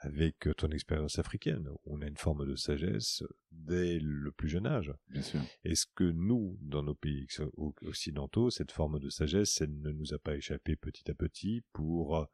[0.04, 4.94] avec ton expérience africaine, on a une forme de sagesse dès le plus jeune âge.
[5.08, 5.40] Bien sûr.
[5.64, 7.26] Est-ce que nous, dans nos pays
[7.56, 12.18] occidentaux, cette forme de sagesse, elle ne nous a pas échappé petit à petit pour
[12.18, 12.26] euh,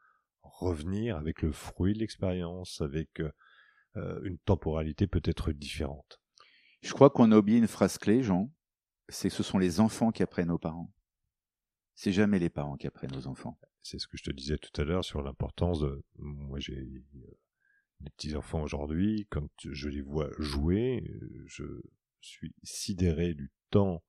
[0.41, 3.21] revenir avec le fruit de l'expérience, avec
[3.95, 6.19] euh, une temporalité peut-être différente?
[6.81, 8.51] Je crois qu'on a oublié une phrase clé, Jean,
[9.09, 10.93] c'est que ce sont les enfants qui apprennent aux parents.
[11.95, 13.59] C'est jamais les parents qui apprennent aux enfants.
[13.81, 16.03] C'est ce que je te disais tout à l'heure sur l'importance de...
[16.17, 16.75] Moi, j'ai
[18.01, 21.03] les petits enfants aujourd'hui, quand je les vois jouer,
[21.45, 21.65] je
[22.21, 24.03] suis sidéré du temps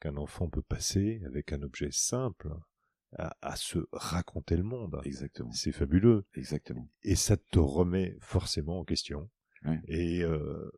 [0.00, 2.50] qu'un enfant peut passer avec un objet simple
[3.12, 5.00] à, se raconter le monde.
[5.04, 5.50] Exactement.
[5.52, 6.26] C'est fabuleux.
[6.34, 6.90] Exactement.
[7.02, 9.30] Et ça te remet forcément en question.
[9.88, 10.70] Et euh,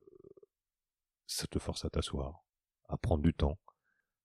[1.27, 2.47] ça te force à t'asseoir,
[2.89, 3.59] à prendre du temps,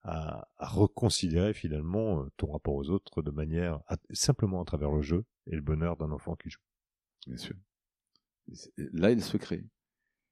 [0.03, 5.25] à, reconsidérer finalement euh, ton rapport aux autres de manière simplement à travers le jeu
[5.47, 6.61] et le bonheur d'un enfant qui joue.
[7.27, 7.55] Bien sûr.
[8.77, 9.65] Là, il se crée.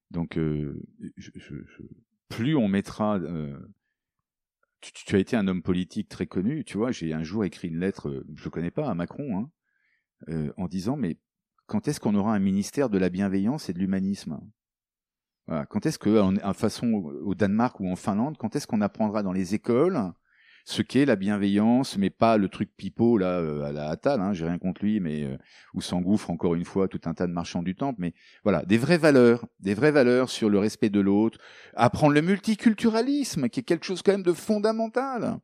[0.09, 0.81] Donc, euh,
[2.27, 3.17] plus on mettra.
[3.19, 3.57] Euh,
[4.81, 6.91] tu, as été un homme politique très connu, tu vois.
[6.91, 9.47] J'ai un jour écrit une lettre, je ne connais pas, à Macron,
[10.27, 11.19] hein, en disant mais
[11.67, 14.41] quand est-ce qu'on aura un ministère de la bienveillance et de l'humanisme?
[15.69, 16.87] Quand est-ce que, en, façon
[17.23, 20.13] au Danemark ou en Finlande, quand est-ce qu'on apprendra dans les écoles
[20.65, 24.21] ce qu'est la bienveillance, mais pas le truc pipeau là euh, à la Attal.
[24.21, 25.37] Hein, J'ai rien contre lui, mais euh,
[25.73, 27.99] où s'engouffre encore une fois tout un tas de marchands du temple.
[27.99, 31.39] Mais voilà, des vraies valeurs, des vraies valeurs sur le respect de l'autre,
[31.75, 35.39] apprendre le multiculturalisme, qui est quelque chose quand même de fondamental.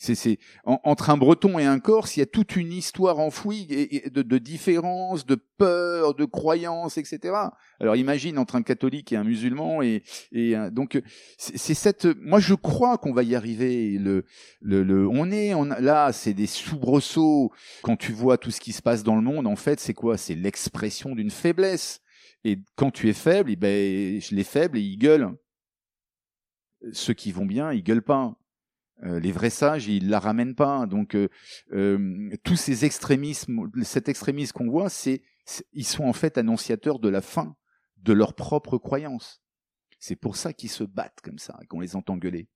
[0.00, 3.66] C'est entre un Breton et un Corse, il y a toute une histoire enfouie
[4.14, 7.34] de, de différences, de peur, de croyances, etc.
[7.80, 11.02] Alors imagine entre un catholique et un musulman et, et donc
[11.36, 12.06] c'est cette.
[12.20, 13.98] Moi je crois qu'on va y arriver.
[13.98, 14.24] Le,
[14.60, 17.50] le, le on est on, là, c'est des soubresauts
[17.82, 19.48] quand tu vois tout ce qui se passe dans le monde.
[19.48, 20.16] En fait, c'est quoi?
[20.16, 22.00] C'est l'expression d'une faiblesse.
[22.44, 25.36] Et quand tu es faible, eh ben les faibles ils gueulent.
[26.92, 28.36] Ceux qui vont bien, ils gueulent pas.
[29.04, 30.86] Euh, les vrais sages, ils la ramènent pas.
[30.86, 31.28] Donc euh,
[31.72, 35.22] euh, tous ces extrémismes, cet extrémisme qu'on voit, c'est
[35.72, 37.56] ils sont en fait annonciateurs de la fin
[37.96, 39.42] de leur propre croyance.
[39.98, 42.48] C'est pour ça qu'ils se battent comme ça, qu'on les entend gueuler.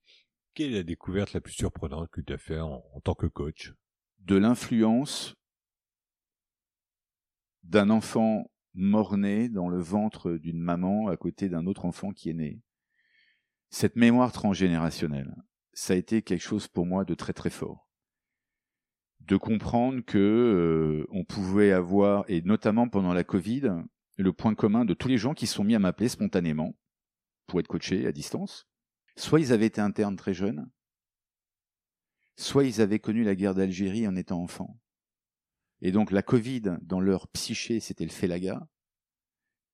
[0.55, 3.27] Quelle est la découverte la plus surprenante que tu as fait en, en tant que
[3.27, 3.73] coach?
[4.19, 5.35] De l'influence
[7.63, 12.35] d'un enfant mort-né dans le ventre d'une maman à côté d'un autre enfant qui est
[12.35, 12.61] né.
[13.71, 15.35] Cette mémoire transgénérationnelle
[15.73, 17.89] ça a été quelque chose pour moi de très très fort.
[19.21, 23.71] De comprendre que euh, on pouvait avoir, et notamment pendant la Covid,
[24.17, 26.77] le point commun de tous les gens qui sont mis à m'appeler spontanément
[27.47, 28.67] pour être coachés à distance.
[29.17, 30.71] Soit ils avaient été internes très jeunes,
[32.37, 34.79] soit ils avaient connu la guerre d'Algérie en étant enfants.
[35.81, 38.67] Et donc la Covid, dans leur psyché, c'était le félaga.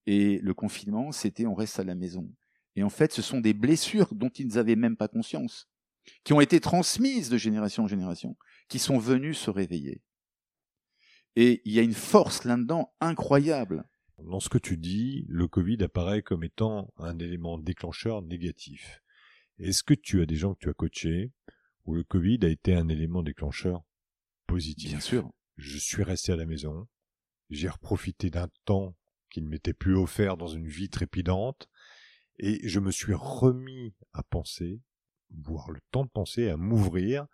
[0.07, 2.33] Et le confinement, c'était on reste à la maison.
[2.77, 5.69] Et en fait, ce sont des blessures dont ils n'avaient même pas conscience
[6.25, 8.37] qui ont été transmises de génération en génération,
[8.69, 10.03] qui sont venus se réveiller.
[11.37, 13.85] Et il y a une force là-dedans incroyable.
[14.19, 19.01] Dans ce que tu dis, le Covid apparaît comme étant un élément déclencheur négatif.
[19.59, 21.33] Est-ce que tu as des gens que tu as coachés
[21.85, 23.85] où le Covid a été un élément déclencheur
[24.47, 24.91] positif?
[24.91, 25.31] Bien sûr.
[25.57, 26.89] Je suis resté à la maison,
[27.51, 28.97] j'ai reprofité d'un temps
[29.31, 31.69] qui ne m'était plus offert dans une vie trépidante,
[32.39, 34.81] et je me suis remis à penser
[35.31, 37.27] voir le temps de penser, à m'ouvrir.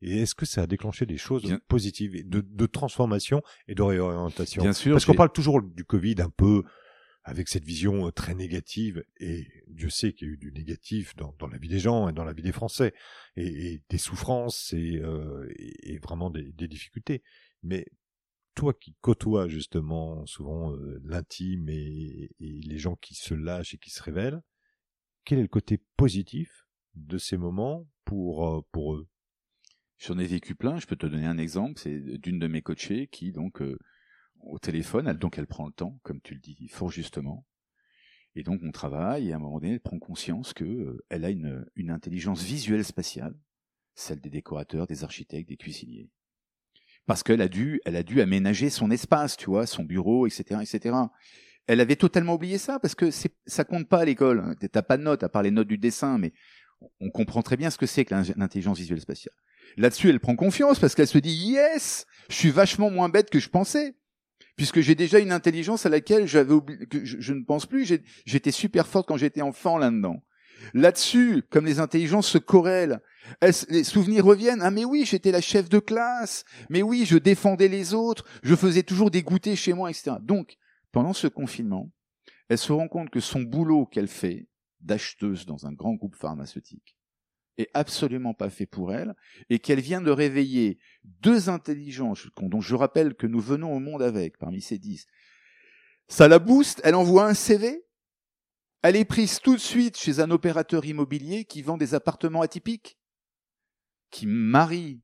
[0.00, 4.62] Et est-ce que ça a déclenché des choses positives, de, de transformation et de réorientation?
[4.62, 4.92] Bien sûr.
[4.92, 6.64] Parce qu'on parle toujours du Covid un peu
[7.24, 11.14] avec cette vision euh, très négative, et Dieu sait qu'il y a eu du négatif
[11.16, 12.94] dans, dans, la vie des gens et dans la vie des Français,
[13.36, 17.22] et, et des souffrances et, euh, et vraiment des, des, difficultés.
[17.62, 17.86] Mais
[18.54, 23.78] toi qui côtoies justement souvent euh, l'intime et, et, les gens qui se lâchent et
[23.78, 24.42] qui se révèlent,
[25.24, 26.61] quel est le côté positif
[26.94, 29.08] de ces moments pour, euh, pour eux
[29.98, 30.78] J'en ai vécu plein.
[30.78, 31.80] Je peux te donner un exemple.
[31.80, 33.78] C'est d'une de mes coachées qui, donc, euh,
[34.40, 37.46] au téléphone, elle, donc, elle prend le temps, comme tu le dis fort justement.
[38.34, 41.24] Et donc, on travaille et à un moment donné, elle prend conscience que euh, elle
[41.24, 43.36] a une, une intelligence visuelle spatiale,
[43.94, 46.10] celle des décorateurs, des architectes, des cuisiniers.
[47.06, 50.60] Parce qu'elle a dû, elle a dû aménager son espace, tu vois, son bureau, etc.,
[50.62, 50.96] etc.
[51.66, 54.56] elle avait totalement oublié ça parce que ça compte pas à l'école.
[54.72, 56.32] T'as pas de notes à part les notes du dessin, mais
[57.00, 59.34] on comprend très bien ce que c'est que l'intelligence visuelle spatiale.
[59.76, 63.40] Là-dessus, elle prend confiance parce qu'elle se dit yes, je suis vachement moins bête que
[63.40, 63.94] je pensais,
[64.56, 68.00] puisque j'ai déjà une intelligence à laquelle j'avais oublié, que je, ne pense plus.
[68.26, 70.22] J'étais super forte quand j'étais enfant là-dedans.
[70.74, 73.00] Là-dessus, comme les intelligences se corrèlent,
[73.68, 74.62] les souvenirs reviennent?
[74.62, 76.44] Ah mais oui, j'étais la chef de classe.
[76.68, 78.24] Mais oui, je défendais les autres.
[78.42, 80.12] Je faisais toujours des goûters chez moi, etc.
[80.20, 80.56] Donc,
[80.92, 81.90] pendant ce confinement,
[82.48, 84.46] elle se rend compte que son boulot qu'elle fait
[84.82, 86.96] d'acheteuse dans un grand groupe pharmaceutique
[87.58, 89.14] est absolument pas fait pour elle
[89.50, 94.02] et qu'elle vient de réveiller deux intelligences dont je rappelle que nous venons au monde
[94.02, 95.06] avec parmi ces dix.
[96.08, 97.84] Ça la booste, elle envoie un CV,
[98.82, 102.98] elle est prise tout de suite chez un opérateur immobilier qui vend des appartements atypiques,
[104.10, 105.02] qui marie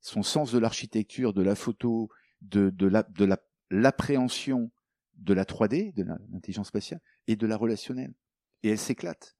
[0.00, 2.08] son sens de l'architecture, de la photo,
[2.40, 3.38] de, de
[3.70, 4.70] l'appréhension
[5.16, 8.14] de la 3D, de l'intelligence spatiale, et de la relationnelle.
[8.62, 9.36] Et elle s'éclate.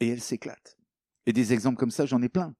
[0.00, 0.78] Et elle s'éclate.
[1.26, 2.54] Et des exemples comme ça, j'en ai plein.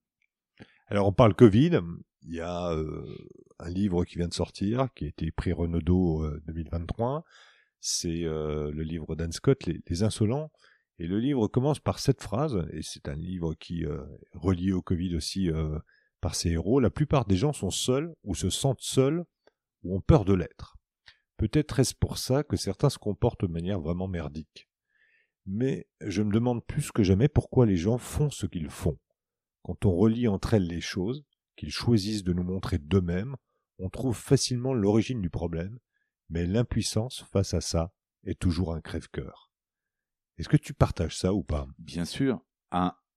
[0.87, 1.81] Alors on parle Covid.
[2.23, 3.17] Il y a euh,
[3.59, 7.17] un livre qui vient de sortir, qui a été pris Renaudot 2023.
[7.17, 7.21] Euh,
[7.81, 10.51] c'est euh, le livre d'Anne Scott, les, Insolents.
[10.99, 13.89] Et le livre commence par cette phrase, et c'est un livre qui est
[14.33, 15.51] relié au Covid aussi
[16.21, 16.79] par ses héros.
[16.79, 19.25] La plupart des gens sont seuls, ou se sentent seuls,
[19.83, 20.77] ou ont peur de l'être.
[21.37, 24.69] Peut-être est-ce pour ça que certains se comportent de manière vraiment merdique
[25.47, 28.99] mais je me demande plus que jamais pourquoi les gens font ce qu'ils font.
[29.63, 31.25] Quand on relie entre elles les choses,
[31.57, 33.37] qu'ils choisissent de nous montrer d'eux-mêmes,
[33.79, 35.79] on trouve facilement l'origine du problème,
[36.31, 37.93] mais l'impuissance face à ça
[38.25, 39.51] est toujours un crève-cœur.
[40.39, 41.67] Est-ce que tu partages ça ou pas?
[41.79, 42.41] Bien sûr.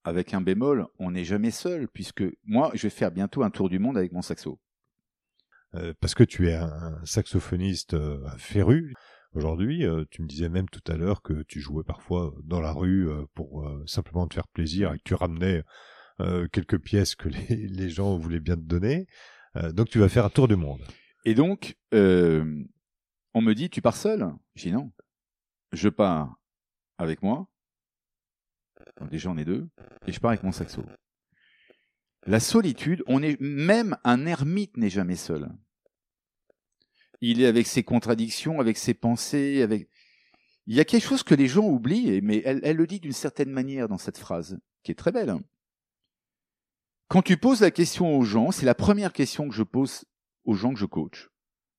[0.04, 3.68] avec un bémol, on n'est jamais seul, puisque moi, je vais faire bientôt un tour
[3.68, 4.58] du monde avec mon saxo.
[5.74, 8.94] Euh, parce que tu es un, saxophoniste euh, féru.
[9.34, 12.72] Aujourd'hui, euh, tu me disais même tout à l'heure que tu jouais parfois dans la
[12.72, 15.62] rue euh, pour euh, simplement te faire plaisir et que tu ramenais
[16.52, 19.06] quelques pièces que les, gens voulaient bien te donner.
[19.72, 20.82] donc tu vas faire un tour du monde.
[21.24, 24.26] Et donc, on me dit, tu pars seul?
[24.56, 24.90] Je dis non.
[25.70, 26.34] Je pars
[26.98, 27.46] avec moi.
[29.12, 29.68] déjà, on est deux.
[30.08, 30.84] Et je pars avec mon saxo.
[32.26, 35.48] La solitude, on est même un ermite n'est jamais seul
[37.20, 39.88] il est avec ses contradictions, avec ses pensées, avec.
[40.66, 43.50] Il y a quelque chose que les gens oublient, mais elle, le dit d'une certaine
[43.50, 45.30] manière dans cette phrase, qui est très belle.
[45.30, 45.42] Hein.
[47.08, 50.04] Quand tu poses la question aux gens, c'est la première question que je pose
[50.44, 51.30] aux gens que je coach.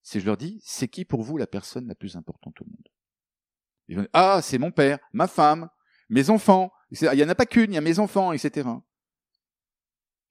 [0.02, 4.08] C'est je leur dis, c'est qui pour vous la personne la plus importante au monde?
[4.14, 5.70] Ah, c'est mon père, ma femme,
[6.10, 6.72] mes enfants.
[6.92, 8.68] Il n'y en a pas qu'une, il y a mes enfants, etc.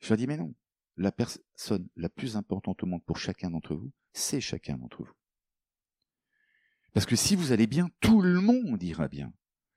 [0.01, 0.53] Je leur dis, mais non.
[0.97, 5.13] La personne la plus importante au monde pour chacun d'entre vous, c'est chacun d'entre vous.
[6.93, 9.33] Parce que si vous allez bien, tout le monde ira bien.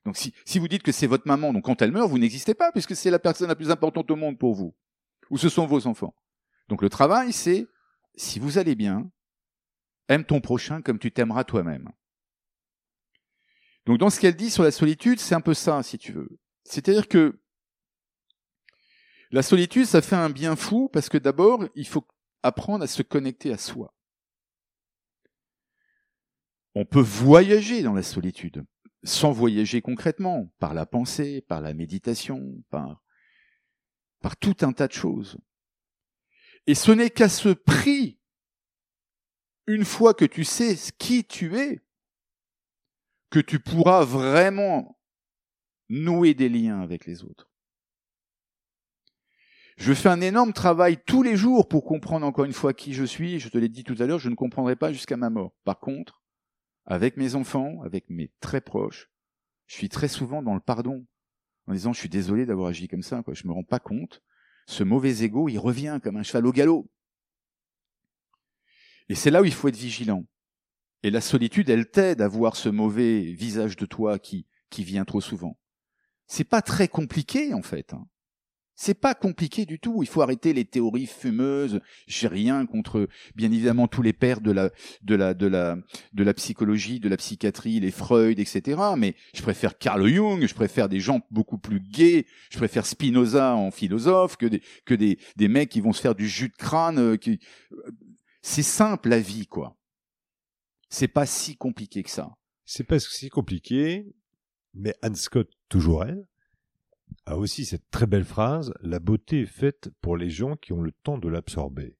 [0.06, 2.72] Donc si, vous dites que c'est votre maman, donc quand elle meurt, vous n'existez pas,
[2.72, 4.76] puisque c'est la personne la plus importante au monde pour vous.
[5.30, 6.16] Ou ce sont vos enfants.
[6.68, 7.68] Donc le travail, c'est,
[8.16, 9.12] si vous allez bien,
[10.08, 11.90] aime ton prochain comme tu t'aimeras toi-même.
[13.86, 16.40] Donc dans ce qu'elle dit sur la solitude, c'est un peu ça, si tu veux.
[16.64, 17.40] C'est-à-dire que
[19.32, 22.06] la solitude, ça fait un bien fou, parce que d'abord, il faut
[22.44, 23.94] apprendre à se connecter à soi
[26.76, 28.64] on peut voyager dans la solitude,
[29.04, 33.02] sans voyager concrètement, par la pensée, par la méditation, par,
[34.22, 35.38] par tout un tas de choses.
[36.68, 38.20] Et ce n'est qu'à ce prix,
[39.68, 41.82] une fois que tu sais qui tu es,
[43.30, 45.00] que tu pourras vraiment
[45.90, 47.50] nouer des liens avec les autres.
[49.78, 53.04] Je fais un énorme travail tous les jours pour comprendre encore une fois qui je
[53.04, 53.40] suis.
[53.40, 55.54] Je te l'ai dit tout à l'heure, je ne comprendrai pas jusqu'à ma mort.
[55.64, 56.21] Par contre,
[56.86, 59.10] avec mes enfants, avec mes très proches,
[59.68, 61.06] je suis très souvent dans le pardon,
[61.68, 63.34] en disant je suis désolé d'avoir agi comme ça, quoi.
[63.34, 64.22] je me rends pas compte.
[64.68, 66.90] Ce mauvais ego, il revient comme un cheval au galop.
[69.10, 70.26] Et c'est là où il faut être vigilant.
[71.04, 75.06] Et la solitude, elle t'aide à voir ce mauvais visage de toi qui, qui vient
[75.06, 75.58] trop souvent.
[76.28, 77.94] C'est pas très compliqué, en fait.
[77.94, 78.08] Hein.
[78.84, 80.02] C'est pas compliqué du tout.
[80.02, 81.82] Il faut arrêter les théories fumeuses.
[82.08, 84.72] J'ai rien contre, bien évidemment, tous les pères de la,
[85.04, 85.78] de la, de la,
[86.14, 88.82] de la psychologie, de la psychiatrie, les Freud, etc.
[88.98, 93.56] Mais je préfère Carl Jung, je préfère des gens beaucoup plus gays, je préfère Spinoza
[93.56, 96.56] en philosophe que des, que des, des mecs qui vont se faire du jus de
[96.56, 96.98] crâne.
[96.98, 97.40] Euh, qui...
[98.42, 99.78] C'est simple la vie, quoi.
[100.90, 102.32] C'est pas si compliqué que ça.
[102.66, 104.08] C'est pas si compliqué,
[104.74, 106.26] mais Anne Scott, toujours elle,
[107.26, 110.82] a aussi cette très belle phrase La beauté est faite pour les gens qui ont
[110.82, 111.98] le temps de l'absorber.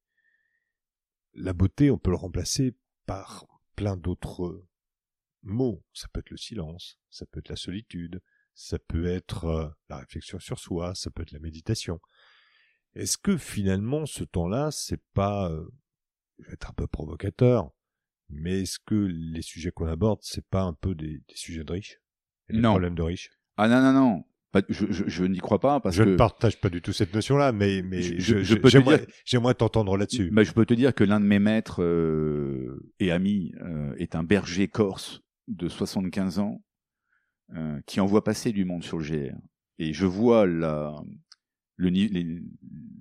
[1.34, 3.46] La beauté, on peut le remplacer par
[3.76, 4.66] plein d'autres
[5.44, 5.84] mots.
[5.94, 8.22] Ça peut être le silence, ça peut être la solitude,
[8.54, 12.00] ça peut être euh, la réflexion sur soi, ça peut être la méditation.
[12.96, 15.66] Est-ce que finalement ce temps-là, c'est pas, euh,
[16.40, 17.72] je vais être un peu provocateur,
[18.30, 21.72] mais est-ce que les sujets qu'on aborde, c'est pas un peu des, des sujets de
[21.72, 22.00] riches?
[22.50, 22.72] Et des Non.
[22.72, 23.32] problèmes de riches?
[23.56, 24.26] Ah non, non, non.
[24.52, 26.92] Pas- je je, je n'y crois pas parce Je que ne partage pas du tout
[26.92, 30.30] cette notion-là, mais, mais Je- je, je- je je- peux te j'aimerais, j'aimerais t'entendre là-dessus.
[30.32, 34.16] Bah, je peux te dire que l'un de mes maîtres euh, et amis euh, est
[34.16, 36.62] un berger corse de 75 ans
[37.56, 39.36] euh, qui envoie passer du monde sur le GR.
[39.80, 40.96] Et je vois la,
[41.78, 41.90] le,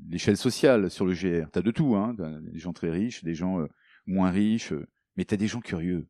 [0.09, 1.51] l'échelle sociale sur le GR.
[1.51, 2.15] T'as de tout, hein.
[2.53, 3.67] Des gens très riches, des gens euh,
[4.07, 4.73] moins riches,
[5.17, 6.07] mais t'as des gens curieux.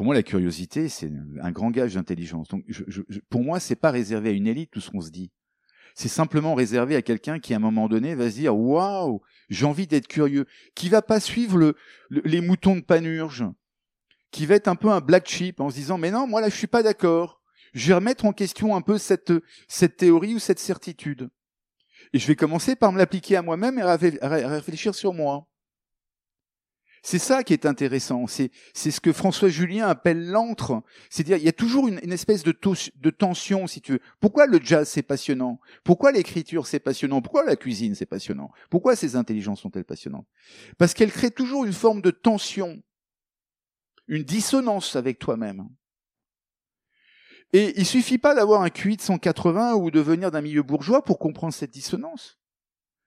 [0.00, 2.48] Pour moi, la curiosité, c'est un grand gage d'intelligence.
[2.48, 2.64] Donc,
[3.28, 5.30] pour moi, c'est pas réservé à une élite tout ce qu'on se dit.
[5.94, 9.20] C'est simplement réservé à quelqu'un qui, à un moment donné, va se dire waouh,
[9.50, 11.76] j'ai envie d'être curieux, qui va pas suivre le,
[12.08, 13.44] le- les moutons de panurge,
[14.30, 16.48] qui va être un peu un black sheep en se disant mais non, moi là,
[16.48, 17.42] je suis pas d'accord.
[17.74, 19.28] Je vais remettre en question un peu cette
[19.98, 21.28] théorie ou cette certitude.
[22.14, 25.46] Et je vais commencer par me l'appliquer à moi-même et réfléchir sur moi.
[27.02, 28.26] C'est ça qui est intéressant.
[28.26, 30.82] C'est, ce que François Julien appelle l'antre.
[31.08, 34.00] C'est-à-dire, il y a toujours une, espèce de tension, si tu veux.
[34.20, 35.60] Pourquoi le jazz, c'est passionnant?
[35.82, 37.22] Pourquoi l'écriture, c'est passionnant?
[37.22, 38.50] Pourquoi la cuisine, c'est passionnant?
[38.68, 40.26] Pourquoi ces intelligences sont-elles passionnantes?
[40.76, 42.82] Parce qu'elles créent toujours une forme de tension.
[44.06, 45.68] Une dissonance avec toi-même.
[47.52, 51.02] Et il suffit pas d'avoir un QI de 180 ou de venir d'un milieu bourgeois
[51.02, 52.38] pour comprendre cette dissonance.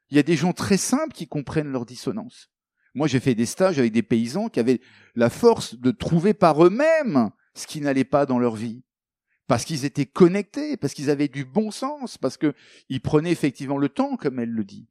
[0.09, 2.53] Il y a des gens très simples qui comprennent leur dissonance.
[2.93, 4.81] Moi, j'ai fait des stages avec des paysans qui avaient
[5.15, 8.83] la force de trouver par eux-mêmes ce qui n'allait pas dans leur vie.
[9.47, 12.53] Parce qu'ils étaient connectés, parce qu'ils avaient du bon sens, parce que
[12.89, 14.87] ils prenaient effectivement le temps, comme elle le dit.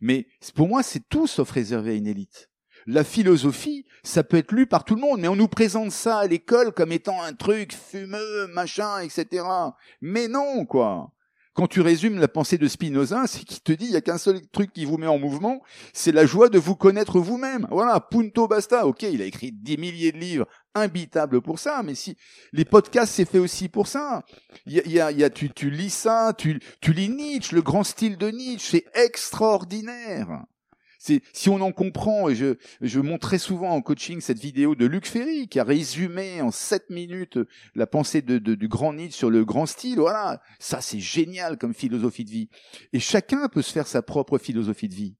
[0.00, 2.50] Mais pour moi, c'est tout sauf réservé à une élite.
[2.86, 6.20] La philosophie, ça peut être lu par tout le monde, mais on nous présente ça
[6.20, 9.44] à l'école comme étant un truc fumeux, machin, etc.
[10.00, 11.12] Mais non, quoi.
[11.52, 14.18] Quand tu résumes la pensée de Spinoza, c'est qu'il te dit il y a qu'un
[14.18, 15.60] seul truc qui vous met en mouvement,
[15.92, 17.66] c'est la joie de vous connaître vous-même.
[17.70, 18.86] Voilà, punto basta.
[18.86, 22.16] Ok, il a écrit des milliers de livres imbitables pour ça, mais si
[22.52, 24.22] les podcasts c'est fait aussi pour ça.
[24.66, 27.62] Il y a, y y a- tu, tu lis ça, tu, tu lis Nietzsche, le
[27.62, 30.44] grand style de Nietzsche, c'est extraordinaire.
[31.02, 34.74] C'est si on en comprend, et je, je montre très souvent en coaching cette vidéo
[34.74, 37.38] de Luc Ferry qui a résumé en sept minutes
[37.74, 39.96] la pensée du grand Nietzsche sur le grand style.
[39.98, 42.50] Voilà, ça c'est génial comme philosophie de vie.
[42.92, 45.16] Et chacun peut se faire sa propre philosophie de vie.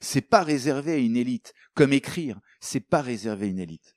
[0.00, 1.54] C'est pas réservé à une élite.
[1.72, 3.96] Comme écrire, c'est pas réservé à une élite.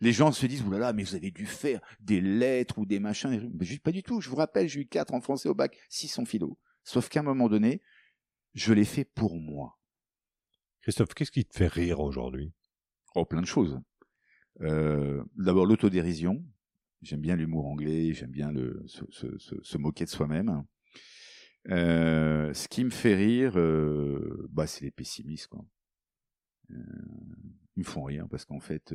[0.00, 3.50] Les gens se disent, oulala, mais vous avez dû faire des lettres ou des machins.
[3.58, 4.20] Mais je- pas du tout.
[4.20, 6.56] Je vous rappelle, j'ai eu 4 en français au bac, 6 en philo.
[6.84, 7.82] Sauf qu'à un moment donné,
[8.54, 9.76] je l'ai fait pour moi.
[10.82, 12.52] Christophe, qu'est-ce qui te fait rire aujourd'hui?
[13.14, 13.80] Oh, plein de choses.
[14.62, 16.44] Euh, D'abord, l'autodérision.
[17.02, 18.52] J'aime bien l'humour anglais, j'aime bien
[18.86, 20.64] se, moquer de soi-même.
[21.68, 25.48] Euh, ce qui me fait rire, euh, bah, c'est les pessimistes.
[25.48, 25.64] Quoi.
[26.70, 26.76] Ils
[27.76, 28.92] me font rire parce qu'en fait,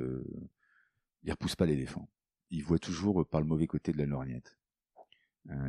[1.24, 2.10] ils repoussent pas l'éléphant.
[2.50, 4.58] Ils voient toujours par le mauvais côté de la lorgnette.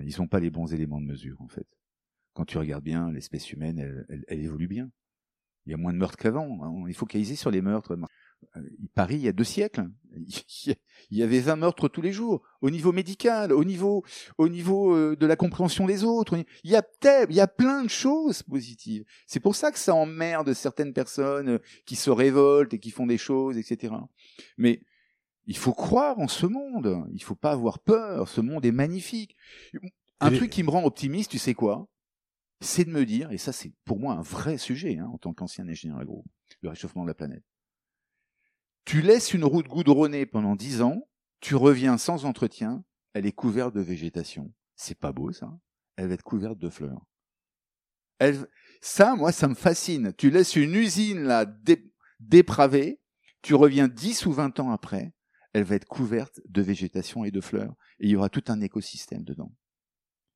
[0.04, 1.66] Ils n'ont pas les bons éléments de mesure, en fait.
[2.34, 4.90] Quand tu regardes bien, l'espèce humaine, elle évolue bien.
[5.68, 6.58] Il y a moins de meurtres qu'avant.
[6.62, 6.84] hein.
[6.88, 7.92] Il faut focaliser sur les meurtres.
[8.56, 8.60] Euh,
[8.94, 9.86] Paris, il y a deux siècles,
[11.10, 12.40] il y avait 20 meurtres tous les jours.
[12.62, 14.02] Au niveau médical, au niveau,
[14.38, 16.82] au niveau euh, de la compréhension des autres, il y a
[17.28, 19.04] il y a plein de choses positives.
[19.26, 23.06] C'est pour ça que ça emmerde certaines personnes euh, qui se révoltent et qui font
[23.06, 23.92] des choses, etc.
[24.56, 24.80] Mais
[25.46, 27.04] il faut croire en ce monde.
[27.12, 28.28] Il faut pas avoir peur.
[28.28, 29.36] Ce monde est magnifique.
[30.20, 31.88] Un Et truc qui me rend optimiste, tu sais quoi?
[32.60, 35.32] C'est de me dire, et ça c'est pour moi un vrai sujet hein, en tant
[35.32, 36.24] qu'ancien ingénieur agro,
[36.62, 37.44] le réchauffement de la planète.
[38.84, 41.08] Tu laisses une route goudronnée pendant dix ans,
[41.40, 44.52] tu reviens sans entretien, elle est couverte de végétation.
[44.74, 45.56] C'est pas beau ça
[45.96, 47.04] Elle va être couverte de fleurs.
[48.18, 48.46] Elle,
[48.80, 50.12] ça, moi, ça me fascine.
[50.14, 53.00] Tu laisses une usine là dé- dépravée,
[53.42, 55.12] tu reviens dix ou vingt ans après,
[55.52, 58.60] elle va être couverte de végétation et de fleurs, et il y aura tout un
[58.60, 59.52] écosystème dedans.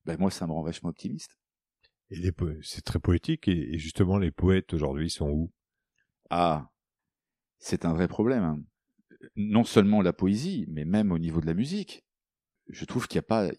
[0.05, 1.37] Ben moi, ça me rend vachement optimiste.
[2.09, 2.31] Et
[2.61, 5.51] c'est très poétique et, justement les poètes aujourd'hui sont où?
[6.29, 6.69] Ah,
[7.57, 8.43] c'est un vrai problème.
[8.43, 8.63] hein.
[9.35, 12.05] Non seulement la poésie, mais même au niveau de la musique.
[12.67, 13.51] Je trouve qu'il n'y a pas,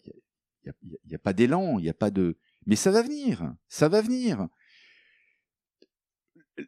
[0.64, 2.38] il y a pas d'élan, il n'y a pas de.
[2.66, 4.48] Mais ça va venir, ça va venir.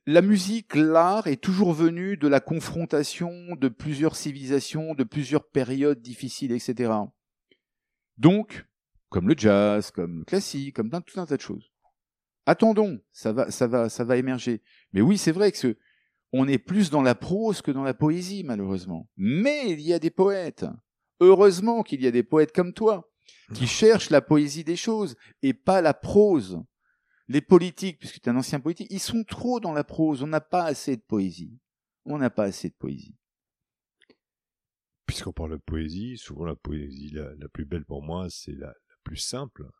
[0.04, 6.02] La musique, l'art est toujours venu de la confrontation de plusieurs civilisations, de plusieurs périodes
[6.02, 6.92] difficiles, etc.
[8.18, 8.66] Donc,
[9.08, 11.70] comme le jazz, comme le classique, comme plein- tout un tas de choses.
[12.46, 14.62] Attendons, ça va, ça va, ça va émerger.
[14.92, 15.76] Mais oui, c'est vrai que ce,
[16.32, 19.08] on est plus dans la prose que dans la poésie, malheureusement.
[19.16, 20.66] Mais il y a des poètes.
[21.20, 23.10] Heureusement qu'il y a des poètes comme toi,
[23.54, 26.62] qui cherchent la poésie des choses et pas la prose.
[27.28, 30.22] Les politiques, puisque tu es un ancien politique, ils sont trop dans la prose.
[30.22, 31.58] On n'a pas assez de poésie.
[32.04, 33.16] On n'a pas assez de poésie.
[35.06, 38.74] Puisqu'on parle de poésie, souvent la poésie la, plus belle pour moi, c'est la,
[39.06, 39.70] plus simple.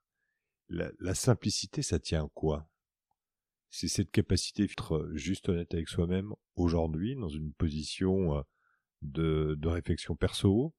[0.68, 2.68] La, simplicité, ça tient à quoi?
[3.70, 8.42] C'est cette capacité d'être juste honnête avec soi-même aujourd'hui, dans une position euh,
[9.02, 10.74] de, réflexion perso,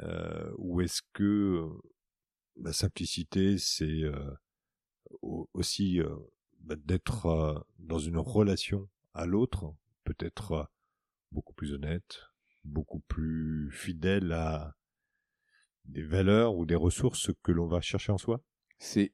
[0.00, 1.66] euh, ou est-ce que
[2.56, 4.34] la simplicité, c'est euh,
[5.54, 6.14] aussi euh,
[6.60, 10.70] bah, d'être euh, dans une relation à l'autre, peut-être
[11.30, 12.20] beaucoup plus honnête,
[12.64, 14.76] beaucoup plus fidèle à
[15.84, 18.40] des valeurs ou des ressources que l'on va chercher en soi?
[18.78, 19.12] C'est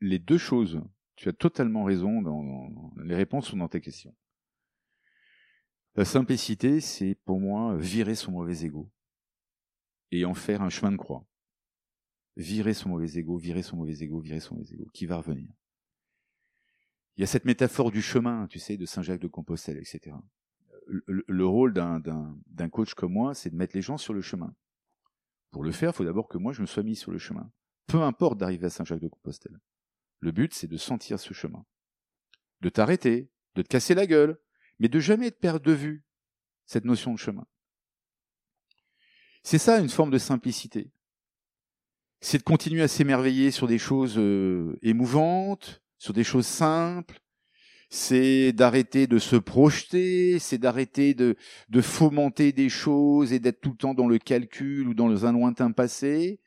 [0.00, 0.82] les deux choses.
[1.16, 4.14] Tu as totalement raison dans, les réponses sont dans tes questions.
[5.94, 8.90] La simplicité, c'est pour moi virer son mauvais ego
[10.10, 11.26] et en faire un chemin de croix.
[12.36, 15.52] Virer son mauvais ego, virer son mauvais ego, virer son mauvais ego, qui va revenir.
[17.16, 20.16] Il y a cette métaphore du chemin, tu sais, de Saint-Jacques de Compostelle, etc.
[20.86, 24.54] Le, rôle d'un coach comme moi, c'est de mettre les gens sur le chemin.
[25.50, 27.50] Pour le faire, il faut d'abord que moi, je me sois mis sur le chemin.
[27.86, 29.58] Peu importe d'arriver à Saint-Jacques de Compostelle.
[30.20, 31.64] Le but, c'est de sentir ce chemin.
[32.60, 34.38] De t'arrêter, de te casser la gueule,
[34.78, 36.04] mais de jamais te perdre de vue
[36.66, 37.46] cette notion de chemin.
[39.42, 40.92] C'est ça une forme de simplicité.
[42.20, 47.20] C'est de continuer à s'émerveiller sur des choses euh, émouvantes, sur des choses simples.
[47.92, 51.34] C'est d'arrêter de se projeter, c'est d'arrêter de,
[51.68, 55.32] de fomenter des choses et d'être tout le temps dans le calcul ou dans un
[55.32, 56.40] lointain passé.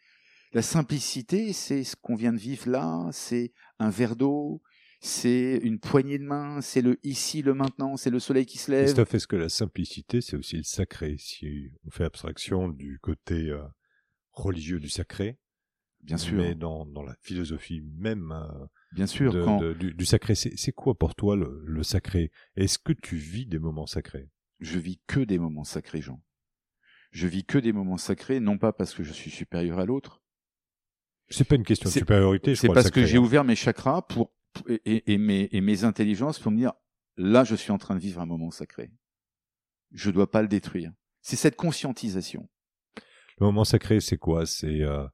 [0.53, 4.61] La simplicité, c'est ce qu'on vient de vivre là, c'est un verre d'eau,
[5.01, 8.71] c'est une poignée de main, c'est le ici, le maintenant, c'est le soleil qui se
[8.71, 8.85] lève.
[8.85, 11.17] Christophe, est-ce que la simplicité, c'est aussi le sacré?
[11.17, 13.63] Si on fait abstraction du côté euh,
[14.31, 15.39] religieux du sacré,
[16.01, 20.95] bien sûr, mais dans, dans la philosophie même euh, bien sûr, du, sacré, c'est quoi
[20.95, 22.31] pour toi le, le sacré?
[22.55, 24.29] Est-ce que tu vis des moments sacrés?
[24.59, 26.21] Je vis que des moments sacrés, Jean.
[27.11, 30.23] Je vis que des moments sacrés, non pas parce que je suis supérieur à l'autre.
[31.29, 32.55] C'est pas une question de supériorité.
[32.55, 33.21] C'est parce que j'ai hein.
[33.21, 34.31] ouvert mes chakras pour
[34.85, 36.73] et, mes, et mes intelligences pour me dire,
[37.17, 38.91] là, je suis en train de vivre un moment sacré.
[39.91, 40.91] Je ne dois pas le détruire.
[41.21, 42.49] C'est cette conscientisation.
[43.39, 44.45] Le moment sacré, c'est quoi?
[44.45, 45.05] C'est euh,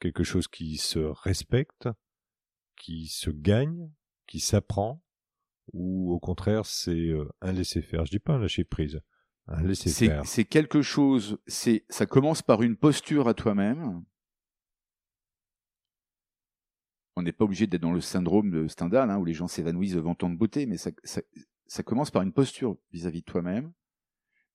[0.00, 1.88] quelque chose qui se respecte,
[2.78, 3.90] qui se gagne,
[4.26, 5.02] qui s'apprend,
[5.72, 8.06] ou au contraire, c'est euh, un laisser-faire.
[8.06, 9.00] Je dis pas un lâcher prise,
[9.46, 10.24] un laisser-faire.
[10.24, 11.38] C'est quelque chose.
[11.46, 14.02] C'est ça commence par une posture à toi-même
[17.18, 19.94] on n'est pas obligé d'être dans le syndrome de Stendhal, hein, où les gens s'évanouissent
[19.94, 23.72] devant tant de beauté, mais ça, commence par une posture vis-à-vis de toi-même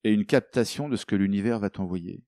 [0.04, 2.24] et une captation de ce que l'univers va t'envoyer.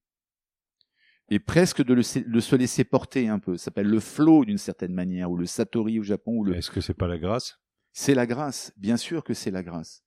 [1.29, 3.57] Et presque de, le, se laisser porter un peu.
[3.57, 6.43] Ça s'appelle le flow d'une certaine manière, ou le satori au Japon.
[6.43, 6.55] le...
[6.55, 7.59] Est-ce que c'est pas la grâce?
[7.93, 10.03] C'est la grâce, bien sûr que c'est la grâce.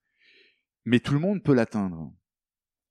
[0.84, 2.12] Mais tout le monde peut l'atteindre.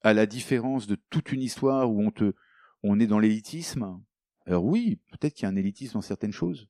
[0.02, 2.34] À la différence de toute une histoire où on, te,
[2.82, 4.00] on est dans l'élitisme.
[4.46, 6.68] Alors oui, peut-être qu'il y a un élitisme dans certaines choses.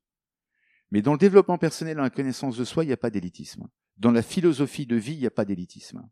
[0.91, 3.69] Mais dans le développement personnel, dans la connaissance de soi, il n'y a pas d'élitisme.
[3.99, 6.09] Dans la philosophie de vie, il n'y a pas d'élitisme.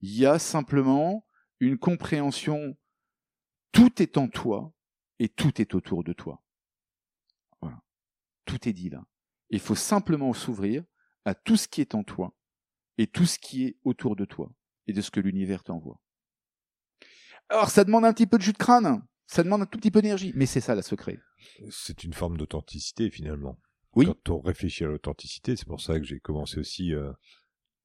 [0.00, 1.26] Il y a simplement
[1.60, 2.76] une compréhension,
[3.72, 4.72] tout est en toi
[5.18, 6.42] et tout est autour de toi.
[7.60, 7.82] Voilà.
[8.44, 9.04] Tout est dit là.
[9.50, 10.84] Il faut simplement s'ouvrir
[11.24, 12.34] à tout ce qui est en toi
[12.98, 14.52] et tout ce qui est autour de toi
[14.86, 16.00] et de ce que l'univers t'envoie.
[17.48, 19.90] Alors ça demande un petit peu de jus de crâne, ça demande un tout petit
[19.90, 21.18] peu d'énergie, mais c'est ça la secret.
[21.70, 23.58] C'est une forme d'authenticité finalement.
[23.94, 24.06] Oui.
[24.06, 27.10] Quand on réfléchit à l'authenticité, c'est pour ça que j'ai commencé aussi euh,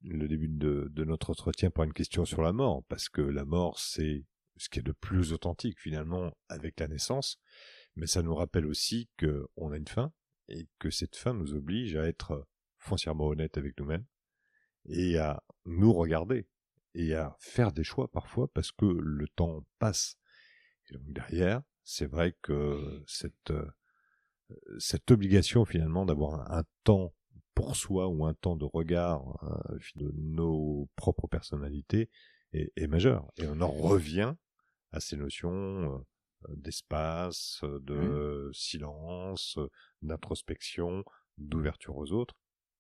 [0.04, 3.80] le début de, notre entretien par une question sur la mort, parce que la mort
[3.80, 4.26] c'est
[4.58, 7.40] ce qui est de plus authentique finalement avec la naissance,
[7.96, 10.14] mais ça nous rappelle aussi qu'on a une fin
[10.48, 12.48] et que cette fin nous oblige à être
[12.78, 14.06] foncièrement honnête avec nous-mêmes
[14.86, 16.48] et à nous regarder
[16.96, 20.18] et à faire des choix parfois parce que le temps passe.
[20.90, 23.72] Et donc derrière, c'est vrai que cette, euh,
[25.10, 27.14] obligation finalement d'avoir un, temps
[27.56, 32.10] pour soi ou un temps de regard euh, de nos propres personnalités
[32.52, 33.32] est, est majeur.
[33.38, 34.36] Et on en revient
[34.94, 36.06] à ces notions
[36.48, 39.60] euh, d'espace, de silence,
[40.02, 41.04] d'introspection,
[41.38, 42.36] d'ouverture aux autres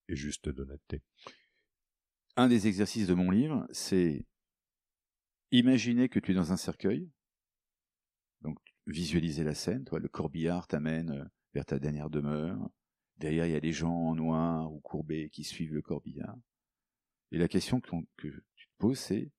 [0.07, 1.01] et juste d'honnêteté.
[2.35, 4.25] Un des exercices de mon livre, c'est
[5.51, 7.09] imaginer que tu es dans un cercueil,
[8.41, 8.57] donc
[8.87, 9.85] visualiser la scène.
[9.85, 12.69] Toi, le corbillard t'amène euh, vers ta dernière demeure.
[13.17, 16.35] Derrière, il y a des gens en noir ou courbés qui suivent le corbillard.
[17.31, 19.31] Et la question que, que tu te poses, c'est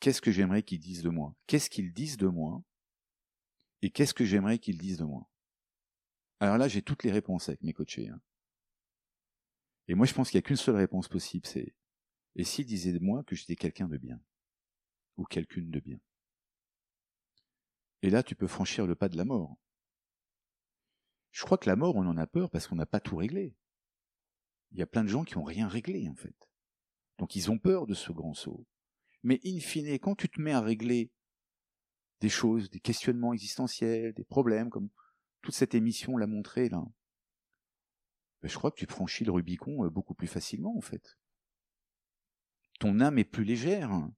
[0.00, 1.34] qu'est-ce que j'aimerais qu'ils disent de moi?
[1.46, 2.62] Qu'est-ce qu'ils disent de moi?
[3.82, 5.28] Et qu'est-ce que j'aimerais qu'ils disent de moi?
[6.40, 8.08] Alors là, j'ai toutes les réponses avec mes coachés.
[8.08, 8.20] Hein.
[9.88, 11.74] Et moi, je pense qu'il n'y a qu'une seule réponse possible, c'est
[12.38, 14.20] et s'ils disaient de moi que j'étais quelqu'un de bien?
[15.16, 15.98] Ou quelqu'une de bien?
[18.02, 19.58] Et là, tu peux franchir le pas de la mort.
[21.32, 23.56] Je crois que la mort, on en a peur parce qu'on n'a pas tout réglé.
[24.70, 26.48] Il y a plein de gens qui n'ont rien réglé, en fait.
[27.18, 28.64] Donc ils ont peur de ce grand saut.
[29.28, 31.12] Mais in fine, quand tu te mets à régler
[32.22, 34.88] des choses, des questionnements existentiels, des problèmes, comme
[35.42, 36.82] toute cette émission l'a montré là,
[38.40, 41.18] ben, je crois que tu franchis le Rubicon euh, beaucoup plus facilement en fait.
[42.80, 44.08] Ton âme est plus légère.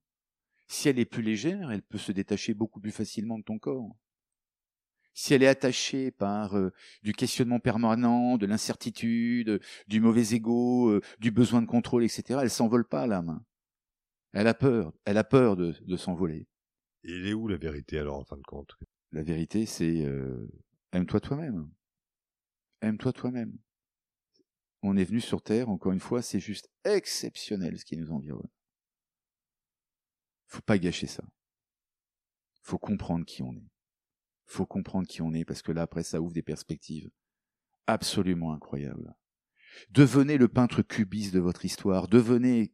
[0.69, 3.93] Si elle est plus légère, elle peut se détacher beaucoup plus facilement de ton corps.
[5.13, 6.71] Si elle est attachée par euh,
[7.03, 12.49] du questionnement permanent, de l'incertitude, du mauvais ego, euh, du besoin de contrôle, etc., elle
[12.49, 13.43] s'envole pas l'âme.
[14.33, 16.47] Elle a peur, elle a peur de, de s'envoler.
[17.03, 18.77] Et elle est où la vérité alors en fin de compte?
[19.11, 20.05] La vérité, c'est
[20.93, 21.69] aime-toi toi-même.
[22.81, 23.57] Aime-toi toi-même
[24.83, 28.49] on est venu sur Terre, encore une fois, c'est juste exceptionnel ce qui nous environne.
[30.47, 31.23] Faut pas gâcher ça.
[32.61, 33.69] Faut comprendre qui on est.
[34.45, 37.09] Faut comprendre qui on est parce que là, après, ça ouvre des perspectives
[37.87, 39.15] absolument incroyables.
[39.89, 42.07] Devenez le peintre cubiste de votre histoire.
[42.07, 42.73] Devenez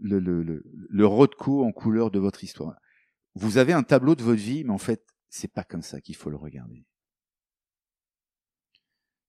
[0.00, 2.76] le, le, le, le en couleur de votre histoire.
[3.34, 6.16] Vous avez un tableau de votre vie, mais en fait, c'est pas comme ça qu'il
[6.16, 6.86] faut le regarder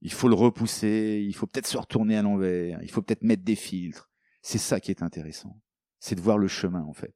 [0.02, 3.44] il faut le repousser, il faut peut-être se retourner à l'envers, il faut peut-être mettre
[3.44, 4.10] des filtres.
[4.42, 5.62] C'est ça qui est intéressant.
[6.00, 7.14] C'est de voir le chemin, en fait.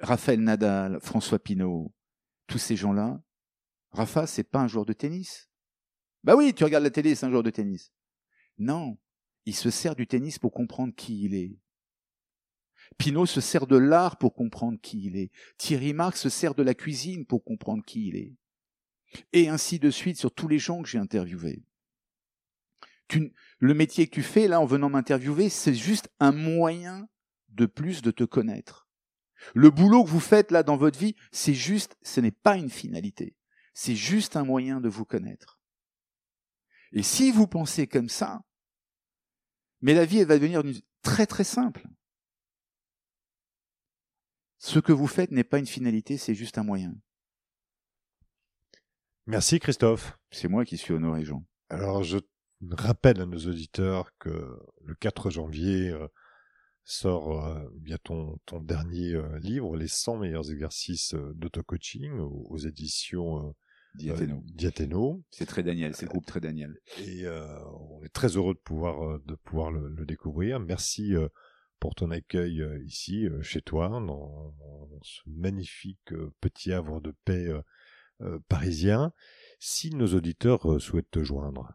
[0.00, 1.94] Raphaël Nadal, François Pinault,
[2.46, 3.22] tous ces gens-là,
[3.92, 5.48] Rafa, c'est pas un joueur de tennis.
[6.22, 7.92] Bah oui, tu regardes la télé, c'est un joueur de tennis.
[8.58, 8.98] Non,
[9.46, 11.58] il se sert du tennis pour comprendre qui il est.
[12.98, 15.30] Pinault se sert de l'art pour comprendre qui il est.
[15.58, 18.34] Thierry Marx se sert de la cuisine pour comprendre qui il est
[19.32, 21.62] et ainsi de suite sur tous les gens que j'ai interviewés.
[23.58, 27.08] le métier que tu fais là en venant m'interviewer, c'est juste un moyen
[27.50, 28.88] de plus de te connaître.
[29.54, 32.70] Le boulot que vous faites là dans votre vie, c'est juste, ce n'est pas une
[32.70, 33.36] finalité.
[33.74, 35.60] C'est juste un moyen de vous connaître.
[36.92, 38.42] Et si vous pensez comme ça,
[39.82, 40.62] mais la vie, elle va devenir
[41.02, 41.86] très très simple.
[44.58, 46.94] Ce que vous faites n'est pas une finalité, c'est juste un moyen.
[49.26, 50.18] Merci Christophe.
[50.30, 51.44] C'est moi qui suis honoré, Jean.
[51.68, 52.18] Alors je
[52.70, 56.06] rappelle à nos auditeurs que le 4 janvier euh,
[56.84, 63.54] sort euh, bien ton, ton dernier euh, livre, Les 100 meilleurs exercices d'auto-coaching aux, éditions
[63.94, 65.24] Diathéno.
[65.30, 66.78] C'est très Daniel, c'est le groupe très Daniel.
[66.98, 70.60] Et on est très heureux de pouvoir, de pouvoir le, le découvrir.
[70.60, 71.14] Merci
[71.80, 74.54] pour ton accueil ici, chez toi, dans
[75.02, 77.52] ce magnifique petit havre de paix
[78.22, 79.12] euh, parisien.
[79.58, 81.74] Si nos auditeurs euh, souhaitent te joindre,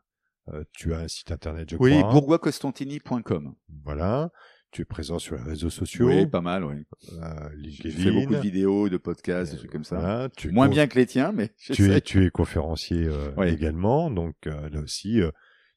[0.49, 2.07] euh, tu as un site internet, je oui, crois.
[2.07, 3.53] Oui, bourgoiscostantini.com.
[3.83, 4.31] Voilà.
[4.71, 6.07] Tu es présent sur les réseaux sociaux.
[6.07, 6.83] Oui, pas mal, oui.
[7.13, 10.29] Euh, je fais beaucoup de vidéos, de podcasts, des trucs comme ça.
[10.45, 13.07] Moins bien que les tiens, mais tu es, tu es conférencier
[13.43, 15.21] également, donc là aussi,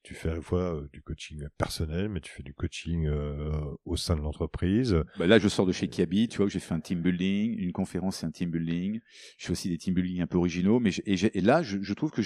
[0.05, 3.51] tu fais à la fois euh, du coaching personnel, mais tu fais du coaching euh,
[3.87, 5.03] au sein de l'entreprise.
[5.19, 7.57] Bah là, je sors de chez Kiabi, tu vois, que j'ai fait un team building,
[7.59, 9.01] une conférence, c'est un team building.
[9.39, 12.21] Je fais aussi des team building un peu originaux, mais et, là, je, trouve que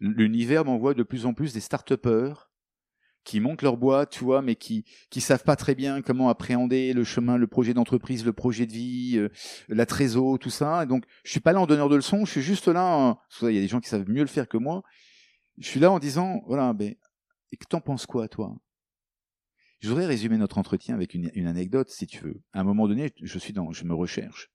[0.00, 2.50] l'univers m'envoie de plus en plus des start-upers
[3.22, 6.92] qui montent leur boîte, tu vois, mais qui qui savent pas très bien comment appréhender
[6.92, 9.28] le chemin, le projet d'entreprise, le projet de vie, euh,
[9.68, 10.82] la trésor, tout ça.
[10.82, 13.18] Et donc, je suis pas là en donneur de leçons, je suis juste là.
[13.42, 14.82] il y a des gens qui savent mieux le faire que moi
[15.60, 16.94] je suis là en disant, voilà, ben,
[17.52, 18.56] et que t'en penses quoi, toi?
[19.80, 22.42] Je voudrais résumer notre entretien avec une, anecdote, si tu veux.
[22.52, 24.50] À un moment donné, je suis dans, je me recherche.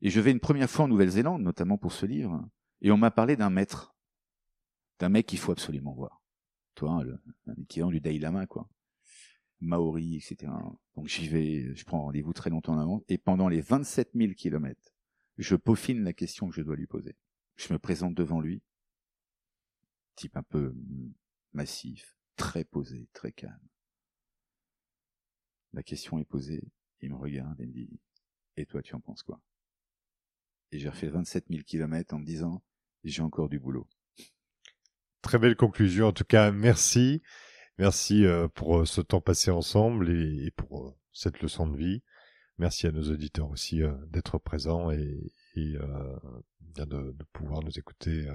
[0.00, 2.48] Et je vais une première fois en Nouvelle-Zélande, notamment pour ce livre,
[2.80, 3.94] et on m'a parlé d'un maître,
[4.98, 6.22] d'un mec qu'il faut absolument voir.
[6.74, 8.68] Toi, le, un équivalent du Dalai Lama, quoi.
[9.60, 10.52] Maori, etc.
[10.96, 14.34] Donc j'y vais, je prends rendez-vous très longtemps en avant, et pendant les 27 000
[14.34, 14.92] kilomètres,
[15.38, 17.16] je peaufine la question que je dois lui poser.
[17.56, 18.62] Je me présente devant lui,
[20.14, 20.74] type un peu
[21.52, 23.68] massif, très posé, très calme.
[25.72, 26.62] La question est posée,
[27.00, 28.00] il me regarde et me dit,
[28.56, 29.40] et toi tu en penses quoi?
[30.72, 32.62] Et j'ai refait 27 000 kilomètres en me disant,
[33.04, 33.88] j'ai encore du boulot.
[35.22, 37.22] Très belle conclusion, en tout cas, merci.
[37.78, 42.02] Merci euh, pour euh, ce temps passé ensemble et pour euh, cette leçon de vie.
[42.58, 48.28] Merci à nos auditeurs aussi d'être présents et, de, pouvoir nous écouter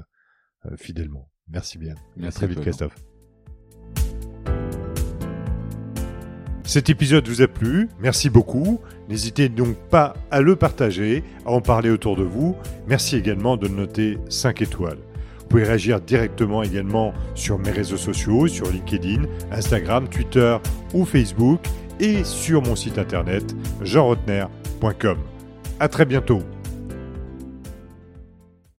[0.75, 1.31] fidèlement.
[1.51, 1.95] Merci bien.
[2.15, 2.95] Merci à très vite, Christophe.
[6.69, 8.79] Cet épisode vous a plu, merci beaucoup.
[9.09, 12.55] N'hésitez donc pas à le partager, à en parler autour de vous.
[12.87, 14.99] Merci également de noter 5 étoiles.
[15.39, 20.57] Vous pouvez réagir directement également sur mes réseaux sociaux, sur LinkedIn, Instagram, Twitter
[20.93, 21.59] ou Facebook
[21.99, 25.17] et sur mon site internet jeanrotner.com.
[25.79, 26.43] À très bientôt.